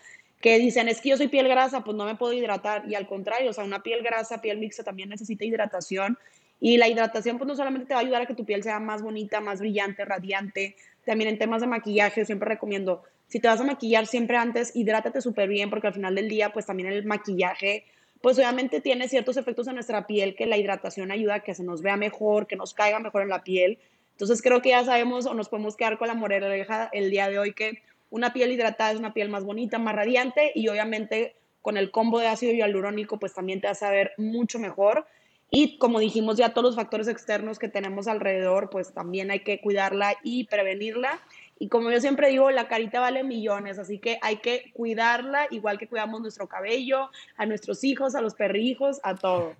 que 0.43 0.59
dicen, 0.59 0.89
es 0.89 1.00
que 1.00 1.07
yo 1.07 1.15
soy 1.15 1.29
piel 1.29 1.47
grasa, 1.47 1.85
pues 1.85 1.95
no 1.95 2.03
me 2.03 2.15
puedo 2.15 2.33
hidratar. 2.33 2.83
Y 2.85 2.95
al 2.95 3.07
contrario, 3.07 3.50
o 3.50 3.53
sea, 3.53 3.63
una 3.63 3.81
piel 3.81 4.03
grasa, 4.03 4.41
piel 4.41 4.57
mixta 4.57 4.83
también 4.83 5.07
necesita 5.07 5.45
hidratación. 5.45 6.17
Y 6.59 6.75
la 6.75 6.89
hidratación, 6.89 7.38
pues 7.38 7.47
no 7.47 7.55
solamente 7.55 7.88
te 7.88 7.93
va 7.93 8.01
a 8.01 8.03
ayudar 8.03 8.23
a 8.23 8.25
que 8.25 8.33
tu 8.33 8.43
piel 8.43 8.62
sea 8.62 8.81
más 8.81 9.01
bonita, 9.01 9.39
más 9.39 9.59
brillante, 9.59 10.03
radiante. 10.03 10.75
También 11.05 11.29
en 11.29 11.38
temas 11.38 11.62
de 11.62 11.67
maquillaje, 11.67 12.25
siempre 12.25 12.50
recomiendo, 12.50 13.03
si 13.29 13.39
te 13.39 13.47
vas 13.47 13.62
a 13.62 13.63
maquillar 13.63 14.05
siempre 14.05 14.35
antes, 14.35 14.75
hidrátate 14.75 15.21
súper 15.21 15.47
bien 15.47 15.69
porque 15.69 15.88
al 15.88 15.93
final 15.93 16.13
del 16.13 16.27
día, 16.27 16.51
pues 16.51 16.65
también 16.65 16.91
el 16.91 17.05
maquillaje, 17.05 17.85
pues 18.19 18.38
obviamente 18.38 18.81
tiene 18.81 19.07
ciertos 19.07 19.38
efectos 19.38 19.69
en 19.69 19.75
nuestra 19.75 20.07
piel 20.07 20.35
que 20.35 20.45
la 20.45 20.57
hidratación 20.57 21.12
ayuda 21.12 21.35
a 21.35 21.39
que 21.39 21.55
se 21.55 21.63
nos 21.63 21.81
vea 21.81 21.95
mejor, 21.95 22.47
que 22.47 22.57
nos 22.57 22.73
caiga 22.73 23.00
mejor 23.00 23.21
en 23.21 23.29
la 23.29 23.43
piel. 23.43 23.79
Entonces 24.12 24.41
creo 24.41 24.62
que 24.62 24.69
ya 24.69 24.83
sabemos 24.83 25.25
o 25.25 25.33
nos 25.33 25.47
podemos 25.47 25.77
quedar 25.77 25.97
con 25.97 26.09
la 26.09 26.15
moraleja 26.15 26.89
el 26.91 27.09
día 27.09 27.29
de 27.29 27.39
hoy 27.39 27.53
que 27.53 27.81
una 28.13 28.32
piel 28.32 28.51
hidratada 28.51 28.91
es 28.91 29.00
una 29.00 29.12
piel 29.12 29.29
más 29.29 29.43
bonita, 29.43 29.79
más 29.79 29.96
radiante 29.96 30.51
y 30.53 30.67
obviamente 30.67 31.36
con 31.63 31.77
el 31.77 31.89
combo 31.89 32.20
de 32.20 32.27
ácido 32.27 32.53
hialurónico 32.53 33.17
pues 33.17 33.34
también 33.34 33.60
te 33.60 33.67
a 33.67 33.89
ver 33.89 34.12
mucho 34.17 34.60
mejor. 34.60 35.08
Y 35.50 35.79
como 35.79 36.00
dijimos 36.00 36.38
ya, 36.38 36.53
todos 36.53 36.65
los 36.65 36.75
factores 36.75 37.08
externos 37.08 37.58
que 37.58 37.70
tenemos 37.70 38.08
alrededor, 38.08 38.70
pues 38.70 38.93
también 38.93 39.32
hay 39.32 39.39
que 39.39 39.60
cuidarla 39.62 40.15
y 40.22 40.43
prevenirla. 40.43 41.22
Y 41.58 41.70
como 41.70 41.89
yo 41.89 42.00
siempre 42.00 42.29
digo, 42.29 42.51
la 42.51 42.67
carita 42.67 43.00
vale 43.00 43.24
millones, 43.24 43.79
así 43.79 43.98
que 43.98 44.20
hay 44.22 44.38
que 44.38 44.72
cuidarla 44.74 45.48
igual 45.50 45.79
que 45.79 45.88
cuidamos 45.88 46.22
nuestro 46.22 46.48
cabello, 46.48 47.10
a 47.36 47.48
nuestros 47.48 47.84
hijos, 47.84 48.13
a 48.13 48.22
los 48.22 48.36
perrijos, 48.36 49.00
a 49.01 49.15
todo. 49.15 49.55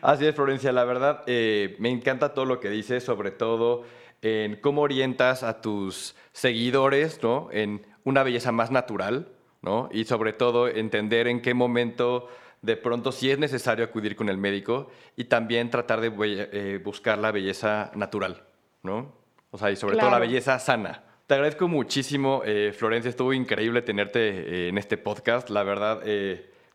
Así 0.00 0.26
es, 0.26 0.34
Florencia, 0.34 0.72
la 0.72 0.84
verdad 0.84 1.22
eh, 1.26 1.76
me 1.78 1.90
encanta 1.90 2.34
todo 2.34 2.44
lo 2.44 2.58
que 2.58 2.70
dices, 2.70 3.04
sobre 3.04 3.30
todo 3.30 3.84
en 4.22 4.56
cómo 4.56 4.82
orientas 4.82 5.42
a 5.42 5.60
tus 5.60 6.14
seguidores, 6.32 7.22
¿no? 7.22 7.48
En 7.52 7.86
una 8.04 8.22
belleza 8.22 8.52
más 8.52 8.70
natural, 8.70 9.28
¿no? 9.62 9.88
Y 9.92 10.04
sobre 10.04 10.32
todo 10.32 10.68
entender 10.68 11.28
en 11.28 11.40
qué 11.40 11.54
momento 11.54 12.28
de 12.62 12.76
pronto 12.76 13.12
sí 13.12 13.30
es 13.30 13.38
necesario 13.38 13.84
acudir 13.84 14.16
con 14.16 14.28
el 14.28 14.38
médico 14.38 14.90
y 15.16 15.24
también 15.24 15.70
tratar 15.70 16.00
de 16.00 16.10
eh, 16.16 16.80
buscar 16.82 17.18
la 17.18 17.30
belleza 17.30 17.92
natural, 17.94 18.44
¿no? 18.82 19.12
O 19.50 19.58
sea, 19.58 19.70
y 19.70 19.76
sobre 19.76 19.96
todo 19.96 20.10
la 20.10 20.18
belleza 20.18 20.58
sana. 20.58 21.04
Te 21.26 21.34
agradezco 21.34 21.68
muchísimo, 21.68 22.42
eh, 22.44 22.72
Florencia, 22.76 23.10
estuvo 23.10 23.32
increíble 23.32 23.82
tenerte 23.82 24.20
eh, 24.20 24.68
en 24.68 24.78
este 24.78 24.96
podcast, 24.96 25.50
la 25.50 25.62
verdad, 25.62 26.02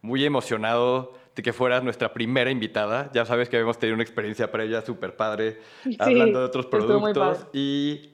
muy 0.01 0.25
emocionado 0.25 1.13
que 1.41 1.53
fueras 1.53 1.83
nuestra 1.83 2.13
primera 2.13 2.51
invitada. 2.51 3.09
Ya 3.13 3.25
sabes 3.25 3.49
que 3.49 3.55
habíamos 3.55 3.79
tenido 3.79 3.95
una 3.95 4.03
experiencia 4.03 4.51
previa 4.51 4.81
súper 4.81 5.15
padre 5.15 5.59
hablando 5.99 6.39
de 6.39 6.45
otros 6.45 6.67
productos 6.67 7.47
y 7.53 8.09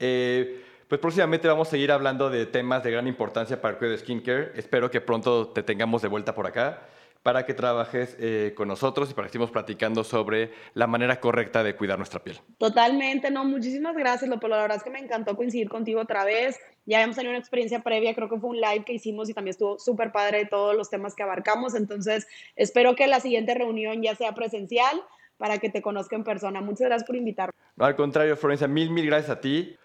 pues 0.90 1.00
próximamente 1.00 1.46
vamos 1.46 1.68
a 1.68 1.70
seguir 1.70 1.92
hablando 1.92 2.30
de 2.30 2.46
temas 2.46 2.82
de 2.82 2.90
gran 2.90 3.06
importancia 3.06 3.60
para 3.60 3.74
el 3.74 3.78
cuidado 3.78 3.96
de 3.96 4.02
skincare. 4.02 4.52
Espero 4.56 4.90
que 4.90 5.00
pronto 5.00 5.48
te 5.48 5.62
tengamos 5.62 6.02
de 6.02 6.08
vuelta 6.08 6.34
por 6.34 6.48
acá 6.48 6.82
para 7.22 7.44
que 7.44 7.54
trabajes 7.54 8.16
eh, 8.18 8.54
con 8.56 8.68
nosotros 8.68 9.10
y 9.10 9.14
para 9.14 9.26
que 9.26 9.30
estemos 9.30 9.50
platicando 9.50 10.04
sobre 10.04 10.52
la 10.74 10.86
manera 10.86 11.20
correcta 11.20 11.62
de 11.62 11.76
cuidar 11.76 11.98
nuestra 11.98 12.20
piel. 12.20 12.40
Totalmente, 12.58 13.30
no, 13.30 13.44
muchísimas 13.44 13.94
gracias, 13.94 14.28
López. 14.30 14.48
La 14.50 14.62
verdad 14.62 14.78
es 14.78 14.82
que 14.82 14.90
me 14.90 14.98
encantó 14.98 15.36
coincidir 15.36 15.68
contigo 15.68 16.00
otra 16.00 16.24
vez. 16.24 16.58
Ya 16.86 16.98
habíamos 16.98 17.16
tenido 17.16 17.32
una 17.32 17.38
experiencia 17.38 17.80
previa, 17.80 18.14
creo 18.14 18.28
que 18.28 18.38
fue 18.38 18.50
un 18.50 18.60
live 18.60 18.84
que 18.84 18.94
hicimos 18.94 19.28
y 19.28 19.34
también 19.34 19.52
estuvo 19.52 19.78
súper 19.78 20.12
padre 20.12 20.46
todos 20.46 20.74
los 20.74 20.90
temas 20.90 21.14
que 21.14 21.22
abarcamos. 21.22 21.74
Entonces, 21.74 22.26
espero 22.56 22.96
que 22.96 23.06
la 23.06 23.20
siguiente 23.20 23.54
reunión 23.54 24.02
ya 24.02 24.14
sea 24.14 24.34
presencial 24.34 25.00
para 25.36 25.58
que 25.58 25.70
te 25.70 25.82
conozca 25.82 26.16
en 26.16 26.24
persona. 26.24 26.60
Muchas 26.60 26.86
gracias 26.88 27.06
por 27.06 27.16
invitarme. 27.16 27.52
No, 27.76 27.84
al 27.84 27.96
contrario, 27.96 28.36
Florencia, 28.36 28.68
mil, 28.68 28.90
mil 28.90 29.06
gracias 29.06 29.30
a 29.30 29.40
ti. 29.40 29.76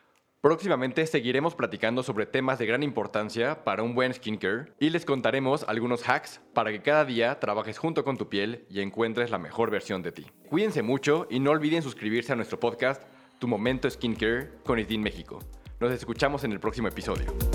Próximamente 0.41 1.07
seguiremos 1.07 1.55
platicando 1.55 2.03
sobre 2.03 2.27
temas 2.27 2.59
de 2.59 2.67
gran 2.67 2.83
importancia 2.83 3.63
para 3.63 3.81
un 3.81 3.95
buen 3.95 4.13
skincare 4.13 4.73
y 4.79 4.91
les 4.91 5.03
contaremos 5.03 5.63
algunos 5.67 6.07
hacks 6.07 6.39
para 6.53 6.71
que 6.71 6.83
cada 6.83 7.03
día 7.03 7.39
trabajes 7.39 7.79
junto 7.79 8.03
con 8.03 8.15
tu 8.15 8.29
piel 8.29 8.67
y 8.69 8.81
encuentres 8.81 9.31
la 9.31 9.39
mejor 9.39 9.71
versión 9.71 10.03
de 10.03 10.11
ti. 10.11 10.27
Cuídense 10.47 10.83
mucho 10.83 11.25
y 11.31 11.39
no 11.39 11.49
olviden 11.49 11.81
suscribirse 11.81 12.33
a 12.33 12.35
nuestro 12.35 12.59
podcast 12.59 13.01
Tu 13.39 13.47
Momento 13.47 13.89
Skincare 13.89 14.51
con 14.63 14.77
Isdin 14.77 15.01
México. 15.01 15.39
Nos 15.79 15.91
escuchamos 15.91 16.43
en 16.45 16.53
el 16.53 16.59
próximo 16.59 16.87
episodio. 16.87 17.54